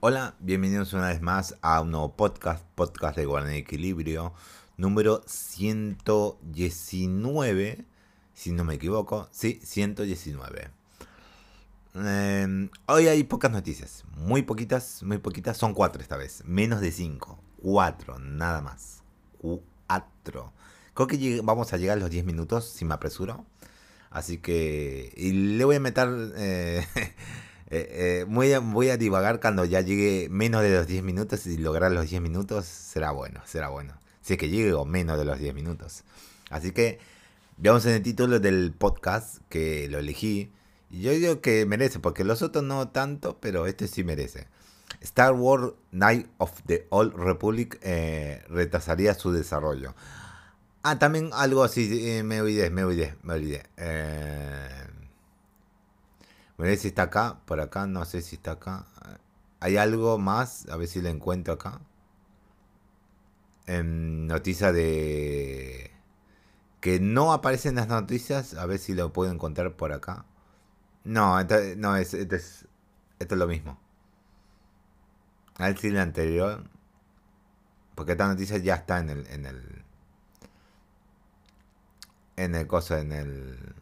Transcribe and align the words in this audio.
Hola, 0.00 0.34
bienvenidos 0.40 0.92
una 0.92 1.08
vez 1.08 1.22
más 1.22 1.56
a 1.62 1.80
un 1.80 1.90
nuevo 1.90 2.16
podcast, 2.16 2.62
podcast 2.74 3.16
de 3.16 3.24
Guardia 3.24 3.56
Equilibrio, 3.56 4.34
número 4.76 5.22
119, 5.26 7.86
si 8.34 8.52
no 8.52 8.64
me 8.64 8.74
equivoco, 8.74 9.26
sí, 9.32 9.58
119. 9.64 10.68
Em, 11.94 12.68
hoy 12.84 13.08
hay 13.08 13.24
pocas 13.24 13.50
noticias, 13.50 14.04
muy 14.18 14.42
poquitas, 14.42 15.02
muy 15.02 15.16
poquitas, 15.16 15.56
son 15.56 15.72
cuatro 15.72 16.02
esta 16.02 16.18
vez, 16.18 16.42
menos 16.44 16.82
de 16.82 16.92
cinco, 16.92 17.38
cuatro, 17.62 18.18
nada 18.18 18.60
más, 18.60 19.02
cuatro. 19.38 20.52
Creo 20.92 21.06
que 21.06 21.40
vamos 21.42 21.72
a 21.72 21.78
llegar 21.78 21.96
a 21.96 22.00
los 22.00 22.10
10 22.10 22.26
minutos 22.26 22.68
si 22.68 22.84
me 22.84 22.92
apresuro, 22.92 23.46
así 24.10 24.36
que 24.36 25.14
y 25.16 25.56
le 25.56 25.64
voy 25.64 25.76
a 25.76 25.80
meter... 25.80 26.34
Eh, 26.36 26.86
Eh, 27.68 27.88
eh, 28.20 28.24
voy, 28.28 28.52
a, 28.52 28.60
voy 28.60 28.90
a 28.90 28.96
divagar 28.96 29.40
cuando 29.40 29.64
ya 29.64 29.80
llegue 29.80 30.28
menos 30.30 30.62
de 30.62 30.70
los 30.70 30.86
10 30.86 31.02
minutos 31.02 31.46
y 31.46 31.56
lograr 31.56 31.90
los 31.90 32.08
10 32.08 32.22
minutos 32.22 32.64
será 32.64 33.10
bueno, 33.10 33.40
será 33.44 33.68
bueno. 33.68 33.94
Si 34.22 34.34
es 34.34 34.38
que 34.38 34.48
llegue 34.48 34.72
o 34.72 34.84
menos 34.84 35.18
de 35.18 35.24
los 35.24 35.38
10 35.38 35.54
minutos. 35.54 36.04
Así 36.50 36.70
que 36.70 37.00
veamos 37.56 37.84
en 37.86 37.94
el 37.94 38.02
título 38.02 38.38
del 38.38 38.72
podcast 38.72 39.38
que 39.48 39.88
lo 39.88 39.98
elegí. 39.98 40.52
Y 40.90 41.00
yo 41.00 41.10
digo 41.10 41.40
que 41.40 41.66
merece, 41.66 41.98
porque 41.98 42.22
los 42.22 42.42
otros 42.42 42.62
no 42.62 42.88
tanto, 42.88 43.38
pero 43.40 43.66
este 43.66 43.88
sí 43.88 44.04
merece. 44.04 44.46
Star 45.00 45.32
Wars 45.32 45.72
Night 45.90 46.28
of 46.38 46.52
the 46.66 46.86
Old 46.90 47.14
Republic 47.14 47.78
eh, 47.82 48.42
retrasaría 48.48 49.14
su 49.14 49.32
desarrollo. 49.32 49.94
Ah, 50.82 51.00
también 51.00 51.30
algo 51.32 51.64
así, 51.64 52.22
me 52.24 52.40
olvidé, 52.40 52.70
me 52.70 52.84
olvidé, 52.84 53.16
me 53.24 53.34
olvidé. 53.34 53.64
Eh, 53.76 54.86
ver 56.62 56.78
si 56.78 56.88
está 56.88 57.02
acá, 57.02 57.40
por 57.46 57.60
acá, 57.60 57.86
no 57.86 58.04
sé 58.04 58.22
si 58.22 58.36
está 58.36 58.52
acá. 58.52 58.86
Hay 59.60 59.76
algo 59.76 60.18
más, 60.18 60.68
a 60.70 60.76
ver 60.76 60.88
si 60.88 61.00
lo 61.02 61.08
encuentro 61.08 61.54
acá. 61.54 61.80
En 63.66 64.26
noticia 64.26 64.72
de... 64.72 65.90
Que 66.80 67.00
no 67.00 67.32
aparecen 67.32 67.74
las 67.76 67.88
noticias, 67.88 68.54
a 68.54 68.66
ver 68.66 68.78
si 68.78 68.94
lo 68.94 69.12
puedo 69.12 69.32
encontrar 69.32 69.74
por 69.76 69.92
acá. 69.92 70.24
No, 71.04 71.42
no, 71.76 71.96
es, 71.96 72.14
esto 72.14 72.36
es, 72.36 72.66
esto 73.18 73.34
es 73.34 73.38
lo 73.38 73.46
mismo. 73.46 73.78
A 75.58 75.68
ver 75.68 75.98
anterior. 75.98 76.64
Porque 77.94 78.12
esta 78.12 78.28
noticia 78.28 78.58
ya 78.58 78.76
está 78.76 79.00
en 79.00 79.10
el... 79.10 79.26
En 79.28 79.46
el, 79.46 79.84
en 82.36 82.54
el 82.54 82.66
coso, 82.66 82.96
en 82.96 83.12
el... 83.12 83.74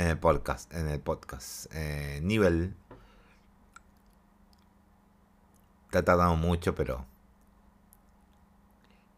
en 0.00 0.06
el 0.08 0.18
podcast, 0.18 0.72
en 0.72 0.88
el 0.88 1.00
podcast. 1.00 1.66
Eh, 1.74 2.20
nivel. 2.22 2.74
Te 5.90 6.02
tardado 6.02 6.36
mucho, 6.36 6.74
pero. 6.74 7.06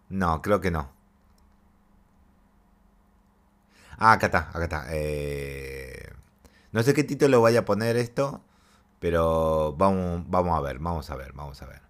No, 0.09 0.43
creo 0.43 0.61
que 0.61 0.71
no. 0.71 0.91
Ah, 3.99 4.13
acá 4.13 4.27
está, 4.27 4.51
acá 4.51 4.65
está. 4.65 4.87
Eh, 4.91 6.13
no 6.73 6.83
sé 6.83 6.95
qué 6.95 7.05
título 7.05 7.41
vaya 7.41 7.61
a 7.61 7.65
poner 7.65 7.97
esto, 7.97 8.43
pero 8.99 9.75
vamos, 9.79 10.29
vamos 10.29 10.59
a 10.59 10.61
ver, 10.63 10.79
vamos 10.81 11.11
a 11.11 11.17
ver, 11.17 11.33
vamos 11.33 11.63
a 11.63 11.67
ver. 11.67 11.83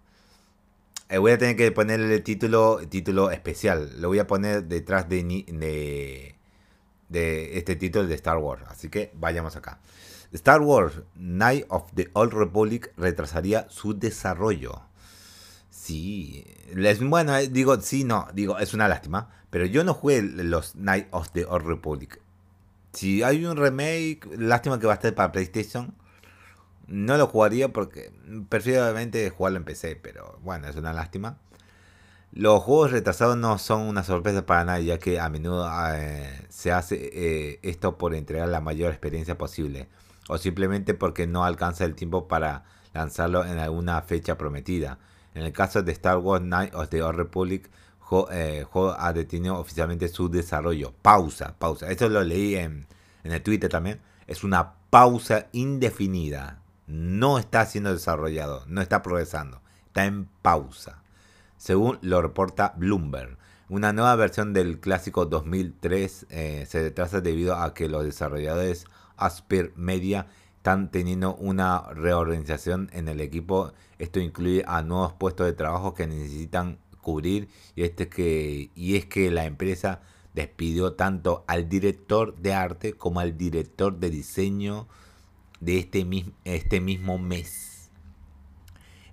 Eh, 1.09 1.19
voy 1.19 1.33
a 1.33 1.39
tener 1.39 1.57
que 1.57 1.73
ponerle 1.73 2.15
el 2.15 2.23
título, 2.23 2.81
título 2.89 3.31
especial. 3.31 4.01
Lo 4.01 4.09
voy 4.09 4.19
a 4.19 4.27
poner 4.27 4.65
detrás 4.65 5.09
de, 5.09 5.23
de 5.25 6.37
de 7.13 7.59
este 7.59 7.77
título 7.77 8.07
de 8.07 8.15
Star 8.15 8.39
Wars. 8.39 8.65
Así 8.69 8.89
que 8.89 9.13
vayamos 9.15 9.55
acá. 9.57 9.79
Star 10.33 10.63
Wars 10.63 11.03
Night 11.15 11.67
of 11.69 11.85
the 11.95 12.11
Old 12.15 12.33
Republic 12.33 12.93
retrasaría 12.97 13.67
su 13.69 13.99
desarrollo. 13.99 14.83
Sí, 15.71 16.47
bueno, 17.01 17.37
eh, 17.37 17.49
digo, 17.49 17.81
sí, 17.81 18.05
no, 18.05 18.29
digo, 18.33 18.59
es 18.59 18.73
una 18.73 18.89
lástima. 18.89 19.31
Pero 19.51 19.67
yo 19.67 19.85
no 19.85 19.93
jugué 19.93 20.23
los 20.23 20.77
Night 20.77 21.09
of 21.11 21.31
the 21.33 21.45
Old 21.45 21.67
Republic. 21.67 22.21
Si 22.95 23.23
hay 23.23 23.45
un 23.45 23.57
remake, 23.57 24.21
lástima 24.39 24.79
que 24.79 24.87
va 24.87 24.95
a 24.95 24.97
estar 24.97 25.15
para 25.15 25.33
PlayStation. 25.33 25.95
No 26.87 27.17
lo 27.19 27.27
jugaría 27.27 27.71
porque 27.71 28.13
prefiero 28.49 28.85
obviamente 28.85 29.29
jugarlo 29.31 29.59
en 29.59 29.65
PC, 29.65 29.97
pero 29.97 30.39
bueno, 30.43 30.69
es 30.69 30.77
una 30.77 30.93
lástima. 30.95 31.39
Los 32.35 32.63
juegos 32.63 32.93
retrasados 32.93 33.37
no 33.37 33.59
son 33.59 33.83
una 33.83 34.05
sorpresa 34.05 34.47
para 34.47 34.65
nadie, 34.65 34.87
ya 34.87 34.99
que 34.99 35.21
a 35.21 35.29
menudo 35.29 35.71
eh, 35.95 36.47
se 36.49 36.73
hace 36.73 37.11
eh, 37.13 37.61
esto 37.63 37.99
por 37.99 38.15
entregar 38.15 38.49
la 38.49 38.63
mayor 38.63 38.91
experiencia 38.91 39.37
posible, 39.37 39.87
o 40.29 40.39
simplemente 40.39 40.95
porque 40.95 41.27
no 41.27 41.45
alcanza 41.45 41.85
el 41.85 41.95
tiempo 41.95 42.29
para 42.29 42.65
lanzarlo 42.95 43.45
en 43.45 43.59
alguna 43.59 44.01
fecha 44.01 44.39
prometida. 44.39 44.99
En 45.35 45.43
el 45.43 45.53
caso 45.53 45.83
de 45.83 45.93
Star 45.93 46.17
Wars 46.17 46.43
Night 46.43 46.75
of 46.75 46.89
the 46.89 47.03
Old 47.03 47.19
Republic, 47.19 47.71
el 48.31 48.65
juego 48.65 48.97
ha 48.99 49.13
detenido 49.13 49.59
oficialmente 49.59 50.09
su 50.09 50.31
desarrollo. 50.31 50.95
Pausa, 51.03 51.55
pausa. 51.59 51.91
Eso 51.91 52.09
lo 52.09 52.25
leí 52.25 52.55
en, 52.55 52.87
en 53.25 53.33
el 53.33 53.43
Twitter 53.43 53.69
también. 53.69 54.01
Es 54.27 54.43
una 54.43 54.73
pausa 54.89 55.49
indefinida. 55.53 56.63
No 56.87 57.39
está 57.39 57.67
siendo 57.67 57.93
desarrollado, 57.93 58.65
no 58.69 58.81
está 58.81 59.03
progresando. 59.03 59.61
Está 59.89 60.07
en 60.07 60.29
pausa 60.41 61.02
según 61.63 62.01
lo 62.03 62.21
reporta 62.21 62.75
Bloomberg. 62.77 63.39
Una 63.69 63.93
nueva 63.93 64.17
versión 64.17 64.53
del 64.53 64.81
clásico 64.81 65.27
2003 65.27 66.27
eh, 66.29 66.67
se 66.69 66.83
retrasa 66.83 67.21
debido 67.21 67.55
a 67.55 67.73
que 67.73 67.89
los 67.89 68.05
desarrolladores 68.05 68.85
Asper 69.17 69.73
Media 69.77 70.27
están 70.57 70.91
teniendo 70.91 71.37
una 71.37 71.83
reorganización 71.93 72.91
en 72.93 73.07
el 73.07 73.21
equipo. 73.21 73.73
Esto 74.01 74.19
incluye 74.19 74.65
a 74.67 74.83
nuevos 74.83 75.13
puestos 75.13 75.47
de 75.47 75.53
trabajo 75.53 75.95
que 75.95 76.09
necesitan 76.09 76.79
cubrir 77.01 77.49
y, 77.77 77.85
este 77.85 78.09
que, 78.09 78.73
y 78.75 78.97
es 78.97 79.07
que 79.07 79.31
la 79.31 79.45
empresa 79.45 80.01
despidió 80.35 80.95
tanto 80.95 81.45
al 81.47 81.69
director 81.69 82.37
de 82.39 82.55
arte 82.55 82.95
como 82.95 83.21
al 83.21 83.39
director 83.39 84.01
de 84.01 84.11
diseño 84.11 84.89
de 85.61 85.79
este, 85.79 86.05
este 86.45 86.81
mismo 86.81 87.19
mes. 87.19 87.72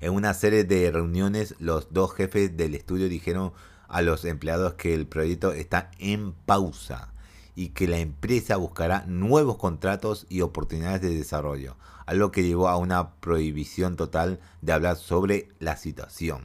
En 0.02 0.14
una 0.14 0.34
serie 0.34 0.64
de 0.64 0.92
reuniones, 0.92 1.56
los 1.60 1.92
dos 1.92 2.14
jefes 2.14 2.56
del 2.56 2.76
estudio 2.76 3.10
dijeron 3.10 3.52
a 3.90 4.02
los 4.02 4.24
empleados 4.24 4.76
que 4.76 4.94
el 4.94 5.08
proyecto 5.08 5.52
está 5.52 5.92
en 6.00 6.32
pausa 6.32 7.12
y 7.56 7.70
que 7.70 7.88
la 7.88 7.98
empresa 7.98 8.56
buscará 8.56 9.04
nuevos 9.08 9.58
contratos 9.58 10.26
y 10.30 10.40
oportunidades 10.42 11.02
de 11.02 11.10
desarrollo, 11.10 11.76
algo 12.06 12.32
que 12.32 12.44
llevó 12.44 12.70
a 12.70 12.78
una 12.78 13.16
prohibición 13.16 13.98
total 13.98 14.40
de 14.62 14.72
hablar 14.72 14.96
sobre 14.96 15.50
la 15.60 15.76
situación. 15.76 16.44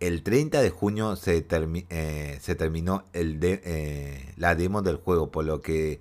El 0.00 0.24
30 0.24 0.60
de 0.60 0.70
junio 0.70 1.14
se, 1.14 1.46
eh, 1.46 2.40
terminó 2.58 3.04
eh, 3.12 4.32
la 4.36 4.56
demo 4.56 4.82
del 4.82 4.96
juego, 4.96 5.30
por 5.30 5.44
lo 5.44 5.60
que 5.60 6.00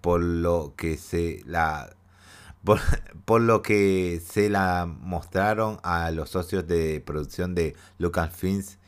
por 0.00 0.20
lo 0.20 0.74
que 0.76 0.96
se 0.96 1.40
la 1.46 1.96
por, 3.24 3.40
lo 3.40 3.62
que 3.62 4.20
se 4.26 4.50
la 4.50 4.86
mostraron 4.86 5.78
a 5.82 6.10
los 6.10 6.30
socios 6.30 6.66
de 6.66 7.00
producción 7.00 7.54
de 7.54 7.76
Lucasfilms 7.98 8.78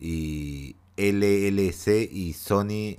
y 0.00 0.76
LLC 0.96 2.10
y 2.10 2.32
Sony 2.32 2.98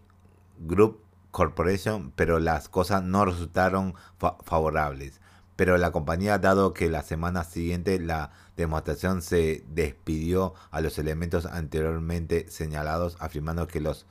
Group 0.60 1.00
Corporation, 1.32 2.12
pero 2.16 2.40
las 2.40 2.70
cosas 2.70 3.04
no 3.04 3.26
resultaron 3.26 3.96
favorables. 4.46 5.20
Pero 5.56 5.78
la 5.78 5.92
compañía, 5.92 6.40
dado 6.40 6.74
que 6.74 6.90
la 6.90 7.04
semana 7.04 7.44
siguiente 7.44 8.00
la 8.00 8.32
demostración 8.58 9.22
se 9.22 9.64
despidió 9.68 10.54
a 10.72 10.82
los 10.82 10.98
elementos 10.98 11.46
anteriormente 11.46 12.48
señalados, 12.50 13.18
afirmando 13.20 13.68
que 13.68 13.80
los 13.80 14.06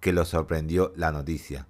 que 0.00 0.12
los 0.12 0.28
sorprendió 0.28 0.92
la 0.96 1.10
noticia. 1.10 1.66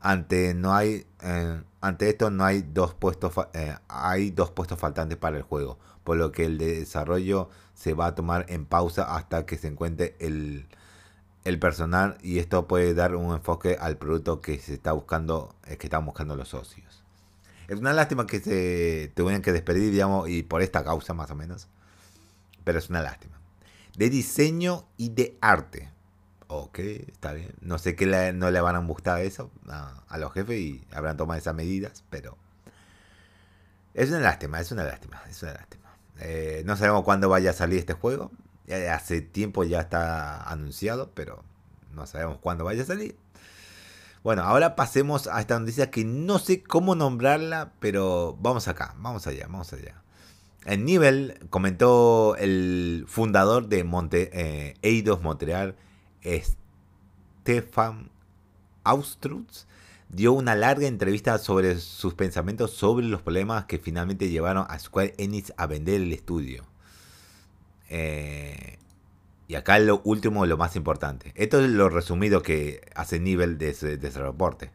Ante 0.00 0.54
no 0.54 0.74
hay 0.74 1.06
eh, 1.22 1.60
ante 1.80 2.08
esto 2.10 2.30
no 2.30 2.44
hay 2.44 2.62
dos 2.62 2.94
puestos 2.94 3.32
eh, 3.54 3.74
hay 3.88 4.30
dos 4.30 4.50
puestos 4.50 4.78
faltantes 4.78 5.16
para 5.16 5.36
el 5.36 5.42
juego, 5.42 5.78
por 6.04 6.16
lo 6.16 6.32
que 6.32 6.44
el 6.44 6.58
desarrollo 6.58 7.48
se 7.74 7.94
va 7.94 8.06
a 8.06 8.14
tomar 8.14 8.46
en 8.48 8.66
pausa 8.66 9.16
hasta 9.16 9.46
que 9.46 9.56
se 9.56 9.68
encuentre 9.68 10.14
el, 10.18 10.66
el 11.44 11.58
personal 11.58 12.18
y 12.22 12.38
esto 12.38 12.68
puede 12.68 12.94
dar 12.94 13.14
un 13.14 13.34
enfoque 13.34 13.76
al 13.80 13.96
producto 13.96 14.40
que 14.40 14.58
se 14.58 14.74
está 14.74 14.92
buscando 14.92 15.54
eh, 15.66 15.76
que 15.78 15.86
están 15.86 16.04
buscando 16.04 16.36
los 16.36 16.48
socios. 16.48 17.02
Es 17.68 17.78
una 17.78 17.92
lástima 17.92 18.26
que 18.26 18.40
se 18.40 19.12
tuvieran 19.14 19.42
que 19.42 19.52
despedir, 19.52 19.92
digamos, 19.92 20.28
y 20.28 20.42
por 20.42 20.60
esta 20.60 20.82
causa 20.82 21.14
más 21.14 21.30
o 21.30 21.36
menos. 21.36 21.68
Pero 22.64 22.80
es 22.80 22.90
una 22.90 23.00
lástima. 23.00 23.40
De 23.96 24.10
diseño 24.10 24.86
y 24.96 25.10
de 25.10 25.38
arte 25.40 25.88
ok, 26.50 26.78
está 26.78 27.32
bien. 27.32 27.54
No 27.60 27.78
sé 27.78 27.94
qué 27.94 28.32
no 28.34 28.50
le 28.50 28.60
van 28.60 28.76
a 28.76 28.80
gustar 28.80 29.20
eso 29.20 29.50
a, 29.68 30.18
los 30.18 30.32
jefes 30.32 30.58
y 30.58 30.84
habrán 30.92 31.16
tomado 31.16 31.38
esas 31.38 31.54
medidas, 31.54 32.04
pero 32.10 32.36
es 33.94 34.10
una 34.10 34.20
lástima, 34.20 34.60
es 34.60 34.72
una 34.72 34.84
lástima, 34.84 35.22
es 35.28 35.42
una 35.42 35.54
lástima. 35.54 35.96
Eh, 36.18 36.62
no 36.66 36.76
sabemos 36.76 37.04
cuándo 37.04 37.28
vaya 37.28 37.50
a 37.50 37.54
salir 37.54 37.78
este 37.78 37.94
juego. 37.94 38.30
Hace 38.92 39.20
tiempo 39.20 39.64
ya 39.64 39.80
está 39.80 40.42
anunciado, 40.42 41.10
pero 41.14 41.42
no 41.92 42.06
sabemos 42.06 42.38
cuándo 42.38 42.64
vaya 42.64 42.82
a 42.82 42.86
salir. 42.86 43.16
Bueno, 44.22 44.42
ahora 44.42 44.76
pasemos 44.76 45.28
a 45.28 45.40
esta 45.40 45.58
noticia 45.58 45.90
que 45.90 46.04
no 46.04 46.38
sé 46.38 46.62
cómo 46.62 46.94
nombrarla, 46.94 47.72
pero 47.80 48.36
vamos 48.40 48.68
acá, 48.68 48.94
vamos 48.98 49.26
allá, 49.26 49.46
vamos 49.48 49.72
allá. 49.72 50.02
En 50.66 50.84
nivel 50.84 51.38
comentó 51.48 52.36
el 52.36 53.06
fundador 53.08 53.68
de 53.68 53.82
Monte, 53.82 54.30
eh, 54.34 54.74
Eidos 54.82 55.22
Montreal, 55.22 55.74
Stefan 56.22 58.10
Austrutz, 58.84 59.66
dio 60.08 60.32
una 60.32 60.54
larga 60.54 60.86
entrevista 60.86 61.38
sobre 61.38 61.78
sus 61.78 62.14
pensamientos 62.14 62.72
sobre 62.72 63.06
los 63.06 63.22
problemas 63.22 63.66
que 63.66 63.78
finalmente 63.78 64.28
llevaron 64.28 64.66
a 64.68 64.78
Square 64.78 65.14
Enix 65.18 65.52
a 65.56 65.66
vender 65.66 66.00
el 66.00 66.12
estudio. 66.12 66.64
Eh, 67.88 68.78
y 69.48 69.54
acá 69.54 69.78
lo 69.78 70.00
último, 70.04 70.46
lo 70.46 70.56
más 70.56 70.76
importante. 70.76 71.32
Esto 71.34 71.64
es 71.64 71.70
lo 71.70 71.88
resumido 71.88 72.42
que 72.42 72.82
hace 72.94 73.18
nivel 73.18 73.58
de 73.58 73.70
ese, 73.70 73.96
reporte. 73.98 74.70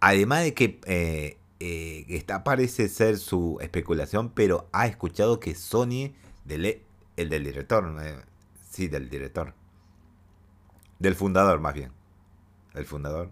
Además 0.00 0.42
de 0.42 0.54
que 0.54 0.80
eh, 0.86 1.38
eh, 1.60 2.24
parece 2.44 2.88
ser 2.88 3.18
su 3.18 3.58
especulación, 3.60 4.30
pero 4.30 4.68
ha 4.72 4.86
escuchado 4.86 5.40
que 5.40 5.54
Sony, 5.54 6.12
el 6.48 7.28
del 7.28 7.44
director, 7.44 7.94
sí, 8.68 8.88
del 8.88 9.08
director, 9.08 9.54
del 11.04 11.14
fundador 11.14 11.60
más 11.60 11.74
bien, 11.74 11.92
el 12.74 12.86
fundador, 12.86 13.30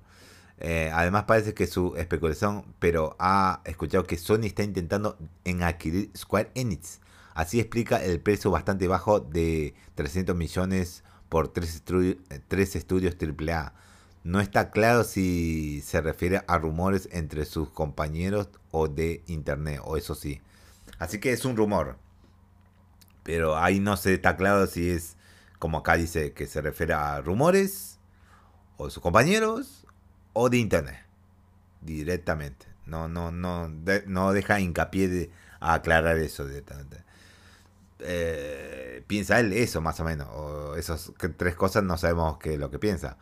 eh, 0.58 0.90
además 0.94 1.24
parece 1.24 1.54
que 1.54 1.66
su 1.66 1.96
especulación, 1.96 2.64
pero 2.78 3.16
ha 3.18 3.62
escuchado 3.64 4.04
que 4.04 4.16
Sony 4.16 4.44
está 4.44 4.62
intentando 4.62 5.18
en 5.44 5.64
adquirir 5.64 6.10
Square 6.16 6.52
Enix. 6.54 7.00
Así 7.34 7.58
explica 7.58 8.02
el 8.04 8.20
precio 8.20 8.52
bastante 8.52 8.86
bajo 8.86 9.18
de 9.18 9.74
300 9.96 10.36
millones 10.36 11.02
por 11.28 11.48
tres, 11.48 11.82
tres 12.46 12.76
estudios 12.76 13.16
AAA. 13.20 13.72
No 14.22 14.40
está 14.40 14.70
claro 14.70 15.02
si 15.02 15.80
se 15.80 16.00
refiere 16.00 16.42
a 16.46 16.58
rumores 16.58 17.08
entre 17.10 17.44
sus 17.44 17.70
compañeros 17.70 18.48
o 18.70 18.86
de 18.86 19.24
internet, 19.26 19.80
o 19.82 19.96
eso 19.96 20.14
sí. 20.14 20.40
Así 21.00 21.18
que 21.18 21.32
es 21.32 21.44
un 21.44 21.56
rumor. 21.56 21.96
Pero 23.24 23.56
ahí 23.56 23.80
no 23.80 23.96
se 23.96 24.14
está 24.14 24.36
claro 24.36 24.66
si 24.68 24.90
es, 24.90 25.16
como 25.62 25.78
acá 25.78 25.96
dice, 25.96 26.32
que 26.32 26.48
se 26.48 26.60
refiere 26.60 26.92
a 26.92 27.20
rumores 27.20 28.00
o 28.78 28.86
de 28.86 28.90
sus 28.90 29.00
compañeros 29.00 29.86
o 30.32 30.50
de 30.50 30.56
internet. 30.56 30.98
Directamente. 31.80 32.66
No, 32.84 33.06
no, 33.06 33.30
no, 33.30 33.70
no 34.06 34.32
deja 34.32 34.58
hincapié 34.58 35.06
de 35.06 35.30
aclarar 35.60 36.18
eso 36.18 36.48
directamente. 36.48 37.04
Eh, 38.00 39.04
piensa 39.06 39.38
él 39.38 39.52
eso 39.52 39.80
más 39.80 40.00
o 40.00 40.04
menos. 40.04 40.26
O 40.32 40.74
esas 40.74 41.12
tres 41.36 41.54
cosas 41.54 41.84
no 41.84 41.96
sabemos 41.96 42.38
qué 42.38 42.54
es 42.54 42.58
lo 42.58 42.68
que 42.68 42.80
piensa. 42.80 43.16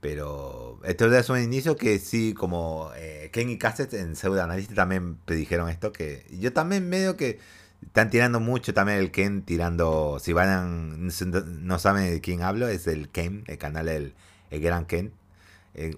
Pero 0.00 0.78
esto 0.84 1.12
es 1.12 1.30
un 1.30 1.40
inicio 1.40 1.74
que 1.74 1.98
sí, 1.98 2.32
como 2.32 2.92
eh, 2.94 3.30
Ken 3.32 3.50
y 3.50 3.58
Cassett 3.58 3.92
en 3.94 4.14
Pseudo 4.14 4.40
Analyst 4.40 4.72
también 4.72 5.16
predijeron 5.16 5.68
esto. 5.68 5.92
que 5.92 6.26
Yo 6.30 6.52
también 6.52 6.88
medio 6.88 7.16
que 7.16 7.40
están 7.86 8.10
tirando 8.10 8.40
mucho 8.40 8.74
también 8.74 8.98
el 8.98 9.10
Ken 9.10 9.42
tirando. 9.42 10.18
Si 10.20 10.32
van 10.32 11.06
no 11.06 11.78
saben 11.78 12.10
de 12.10 12.20
quién 12.20 12.42
hablo, 12.42 12.68
es 12.68 12.86
el 12.86 13.08
Ken, 13.08 13.44
el 13.46 13.58
canal 13.58 13.86
del 13.86 14.14
el 14.50 14.60
Gran 14.60 14.86
Ken 14.86 15.12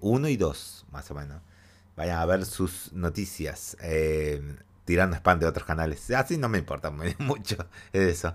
uno 0.00 0.28
y 0.28 0.36
dos, 0.36 0.86
más 0.90 1.10
o 1.10 1.14
menos. 1.14 1.40
Vayan 1.96 2.18
a 2.18 2.26
ver 2.26 2.44
sus 2.44 2.92
noticias. 2.92 3.76
Eh, 3.80 4.56
tirando 4.84 5.16
spam 5.16 5.38
de 5.38 5.46
otros 5.46 5.66
canales. 5.66 6.10
Así 6.10 6.36
no 6.36 6.48
me 6.48 6.58
importa 6.58 6.90
mucho 7.18 7.56
eso. 7.92 8.34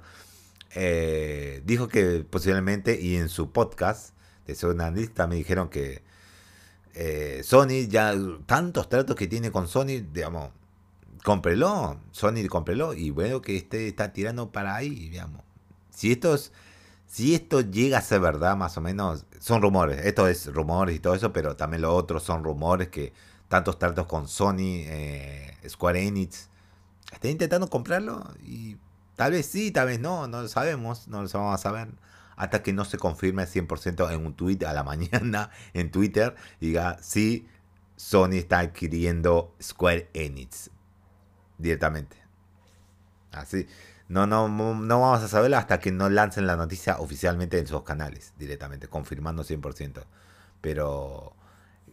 Eh, 0.75 1.61
dijo 1.65 1.87
que 1.87 2.25
posiblemente, 2.29 2.99
y 2.99 3.15
en 3.15 3.29
su 3.29 3.51
podcast 3.51 4.13
de 4.45 4.55
segunda 4.55 4.91
me 4.91 5.35
dijeron 5.35 5.69
que 5.69 6.01
eh, 6.93 7.41
Sony, 7.43 7.87
ya 7.87 8.13
tantos 8.45 8.89
tratos 8.89 9.15
que 9.15 9.27
tiene 9.27 9.51
con 9.51 9.67
Sony, 9.67 10.03
digamos, 10.11 10.51
cómprelo, 11.23 11.99
Sony 12.11 12.47
cómprelo, 12.49 12.93
y 12.93 13.09
bueno 13.11 13.41
que 13.41 13.57
este 13.57 13.87
está 13.87 14.13
tirando 14.13 14.51
para 14.51 14.75
ahí, 14.75 14.89
digamos. 15.09 15.41
Si 15.89 16.11
estos 16.11 16.51
si 17.09 17.33
esto 17.33 17.61
llega 17.61 17.97
a 17.97 18.01
ser 18.01 18.21
verdad, 18.21 18.55
más 18.55 18.77
o 18.77 18.81
menos, 18.81 19.25
son 19.39 19.63
rumores. 19.63 20.05
Esto 20.05 20.27
es 20.27 20.45
rumores 20.53 20.95
y 20.95 20.99
todo 20.99 21.15
eso, 21.15 21.33
pero 21.33 21.55
también 21.55 21.81
lo 21.81 21.95
otro 21.95 22.19
son 22.19 22.43
rumores 22.43 22.89
que 22.89 23.13
tantos 23.47 23.79
tratos 23.79 24.05
con 24.05 24.27
Sony, 24.27 24.85
eh, 24.85 25.57
Square 25.67 26.05
Enix, 26.05 26.49
están 27.11 27.31
intentando 27.31 27.69
comprarlo 27.69 28.23
y 28.45 28.77
tal 29.15 29.31
vez 29.31 29.47
sí, 29.47 29.71
tal 29.71 29.87
vez 29.87 29.99
no, 29.99 30.27
no 30.27 30.43
lo 30.43 30.47
sabemos, 30.47 31.07
no 31.07 31.23
lo 31.23 31.29
vamos 31.29 31.55
a 31.55 31.57
saber 31.57 31.89
hasta 32.35 32.61
que 32.63 32.73
no 32.73 32.85
se 32.85 32.99
confirme 32.99 33.43
100% 33.45 34.11
en 34.13 34.25
un 34.25 34.33
tweet 34.35 34.63
a 34.65 34.73
la 34.73 34.83
mañana 34.85 35.49
en 35.73 35.91
Twitter, 35.91 36.35
diga 36.61 36.97
sí, 37.01 37.47
Sony 37.95 38.35
está 38.35 38.59
adquiriendo 38.59 39.55
Square 39.61 40.09
Enix 40.13 40.69
directamente. 41.59 42.17
Así. 43.31 43.67
No, 44.07 44.25
no, 44.25 44.49
no 44.49 44.99
vamos 44.99 45.21
a 45.21 45.27
saberlo 45.27 45.57
hasta 45.57 45.79
que 45.79 45.91
no 45.91 46.09
lancen 46.09 46.47
la 46.47 46.55
noticia 46.55 46.97
oficialmente 46.99 47.59
en 47.59 47.67
sus 47.67 47.83
canales, 47.83 48.33
directamente, 48.39 48.87
confirmando 48.87 49.43
100%. 49.43 50.03
Pero 50.61 51.35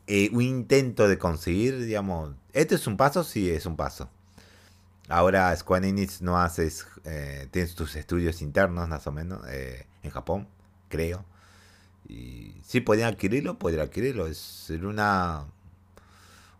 eh, 0.07 0.31
un 0.33 0.43
intento 0.43 1.09
de 1.09 1.19
conseguir, 1.19 1.85
digamos, 1.85 2.35
¿esto 2.55 2.75
es 2.75 2.87
un 2.87 2.97
paso? 2.97 3.23
Sí, 3.23 3.51
es 3.51 3.67
un 3.67 3.77
paso. 3.77 4.09
Ahora 5.09 5.55
Square 5.57 5.89
Enix 5.89 6.23
no 6.23 6.39
hace, 6.41 6.73
eh, 7.05 7.49
tiene 7.51 7.69
sus 7.69 7.95
estudios 7.97 8.43
internos 8.43 8.89
más 8.89 9.07
o 9.07 9.13
menos 9.13 9.43
eh, 9.49 9.87
en 10.03 10.11
Japón, 10.11 10.49
creo. 10.89 11.25
Y 12.09 12.55
si 12.65 12.81
podrían 12.81 13.13
adquirirlo, 13.13 13.59
podrían 13.59 13.83
adquirirlo. 13.87 14.27
Es 14.27 14.71
una 14.71 15.47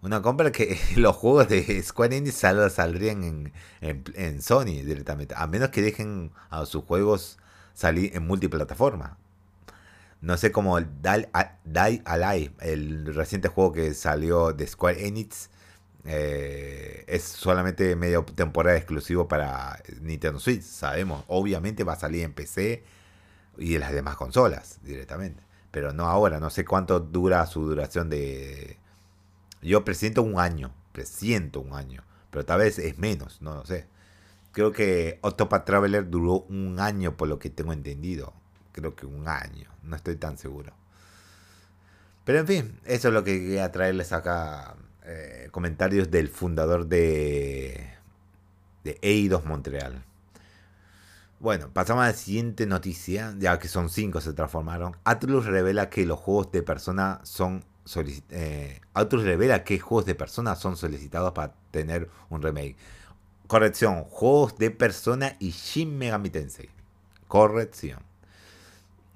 una 0.07 0.23
compra 0.23 0.53
que 0.53 0.79
los 0.97 1.17
juegos 1.17 1.49
de 1.49 1.83
Square 1.83 2.17
Enix 2.17 2.37
saldrían 2.37 3.53
en, 3.81 4.43
Sony 4.43 4.83
directamente. 4.85 5.35
A 5.37 5.47
menos 5.47 5.71
que 5.71 5.83
dejen 5.83 6.31
a 6.49 6.65
sus 6.65 6.85
juegos 6.85 7.39
salir 7.75 8.17
en 8.17 8.27
multiplataforma. 8.27 9.19
No 10.21 10.37
sé 10.37 10.53
cómo 10.53 10.81
Die, 10.81 11.29
Die 11.65 12.03
Alive, 12.05 12.53
el 12.61 13.15
reciente 13.15 13.49
juego 13.49 13.73
que 13.73 13.95
salió 13.95 14.53
de 14.53 14.67
Square 14.67 15.07
Enix, 15.07 15.51
eh, 16.05 17.05
es 17.09 17.25
solamente 17.25 17.97
medio 17.97 18.25
temporada 18.25 18.77
exclusivo 18.77 19.27
para 19.27 19.83
Nintendo 20.01 20.39
Switch. 20.39 20.63
Sabemos, 20.63 21.25
obviamente 21.27 21.83
va 21.85 21.95
a 21.95 21.99
salir 21.99 22.23
en 22.23 22.33
PC 22.33 22.85
y 23.59 23.75
en 23.75 23.81
las 23.81 23.93
demás 23.93 24.17
consolas 24.17 24.79
directamente. 24.83 25.43
Pero 25.73 25.93
no 25.93 26.07
ahora, 26.07 26.39
no 26.39 26.51
sé 26.51 26.65
cuánto 26.65 27.01
dura 27.01 27.45
su 27.47 27.67
duración 27.67 28.09
de, 28.09 28.79
yo 29.69 29.85
presiento 29.85 30.23
un 30.23 30.39
año, 30.39 30.75
presiento 30.93 31.61
un 31.61 31.75
año, 31.75 32.05
pero 32.31 32.45
tal 32.45 32.61
vez 32.61 32.79
es 32.79 32.99
menos, 32.99 33.43
no 33.43 33.55
lo 33.55 33.67
sé. 33.67 33.87
Creo 34.53 34.73
que 34.73 35.19
Octopath 35.23 35.67
Traveler 35.67 36.09
duró 36.09 36.47
un 36.49 36.81
año 36.81 37.17
por 37.17 37.29
lo 37.29 37.39
que 37.39 37.51
tengo 37.51 37.73
entendido. 37.73 38.33
Creo 38.73 38.95
que 38.97 39.07
un 39.07 39.29
año, 39.29 39.71
no 39.83 39.97
estoy 39.97 40.17
tan 40.17 40.39
seguro. 40.39 40.73
Pero 42.25 42.39
en 42.41 42.47
fin, 42.47 42.81
eso 42.85 43.09
es 43.09 43.15
lo 43.15 43.23
que 43.23 43.39
quería 43.39 43.71
traerles 43.71 44.13
acá. 44.13 44.77
Eh, 45.05 45.49
comentarios 45.53 46.11
del 46.11 46.29
fundador 46.29 46.87
de, 46.87 47.93
de 48.83 48.99
EIDOS 49.03 49.45
Montreal. 49.45 50.05
Bueno, 51.39 51.71
pasamos 51.73 52.05
a 52.05 52.09
la 52.09 52.13
siguiente 52.15 52.67
noticia, 52.67 53.35
ya 53.39 53.59
que 53.59 53.69
son 53.69 53.91
cinco 53.91 54.21
se 54.21 54.33
transformaron. 54.33 54.97
Atlus 55.05 55.45
revela 55.45 55.91
que 55.91 56.07
los 56.07 56.19
juegos 56.19 56.51
de 56.51 56.63
persona 56.63 57.21
son 57.25 57.65
eh, 58.31 58.81
revela 58.95 59.65
que 59.65 59.79
juegos 59.79 60.07
de 60.07 60.15
persona 60.15 60.57
son 60.57 60.77
solicitados 60.77 61.33
para 61.33 61.55
tener 61.71 62.09
un 62.31 62.43
remake. 62.43 62.77
Corrección, 63.47 64.05
juegos 64.05 64.59
de 64.59 64.71
persona 64.71 65.37
y 65.39 65.51
Shin 65.51 65.97
Megami 65.97 66.31
Tensei. 66.31 66.69
Corrección. 67.29 68.01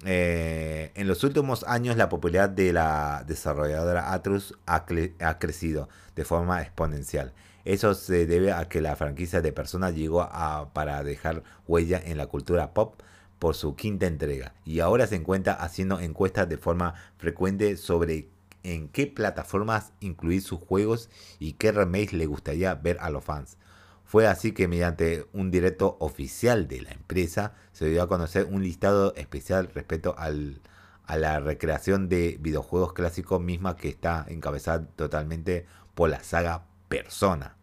Eh, 0.05 0.91
en 0.95 1.07
los 1.07 1.23
últimos 1.23 1.63
años 1.65 1.95
la 1.95 2.09
popularidad 2.09 2.49
de 2.49 2.73
la 2.73 3.23
desarrolladora 3.27 4.13
Atlus 4.13 4.57
ha, 4.65 4.85
crecido 4.85 5.89
de 6.15 6.25
forma 6.25 6.61
exponencial. 6.61 7.33
Eso 7.65 7.93
se 7.93 8.25
debe 8.25 8.51
a 8.51 8.67
que 8.67 8.81
la 8.81 8.95
franquicia 8.95 9.41
de 9.41 9.53
Persona 9.53 9.91
llegó 9.91 10.21
a, 10.21 10.71
para 10.73 11.03
dejar 11.03 11.43
huella 11.67 12.01
en 12.03 12.17
la 12.17 12.25
cultura 12.25 12.73
pop 12.73 12.99
por 13.37 13.55
su 13.55 13.75
quinta 13.75 14.07
entrega 14.07 14.53
y 14.65 14.79
ahora 14.79 15.05
se 15.05 15.15
encuentra 15.15 15.53
haciendo 15.53 15.99
encuestas 15.99 16.49
de 16.49 16.57
forma 16.57 16.95
frecuente 17.17 17.77
sobre 17.77 18.27
en 18.63 18.89
qué 18.89 19.07
plataformas 19.07 19.93
incluir 19.99 20.41
sus 20.41 20.59
juegos 20.59 21.09
y 21.39 21.53
qué 21.53 21.71
remakes 21.71 22.13
le 22.13 22.25
gustaría 22.25 22.73
ver 22.75 22.97
a 22.99 23.09
los 23.09 23.23
fans. 23.23 23.57
Fue 24.05 24.27
así 24.27 24.51
que 24.51 24.67
mediante 24.67 25.25
un 25.31 25.51
directo 25.51 25.97
oficial 25.99 26.67
de 26.67 26.81
la 26.81 26.91
empresa 26.91 27.53
se 27.71 27.89
dio 27.89 28.03
a 28.03 28.07
conocer 28.09 28.45
un 28.45 28.61
listado 28.61 29.15
especial 29.15 29.69
respecto 29.73 30.15
al, 30.17 30.61
a 31.05 31.17
la 31.17 31.39
recreación 31.39 32.09
de 32.09 32.37
videojuegos 32.41 32.93
clásicos 32.93 33.41
misma 33.41 33.77
que 33.77 33.89
está 33.89 34.25
encabezada 34.27 34.85
totalmente 34.95 35.65
por 35.95 36.09
la 36.09 36.23
saga 36.23 36.65
Persona. 36.89 37.55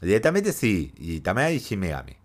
Directamente 0.00 0.52
sí, 0.52 0.94
y 0.96 1.20
también 1.20 1.48
hay 1.48 1.58
Shin 1.58 1.80
Megami. 1.80 2.16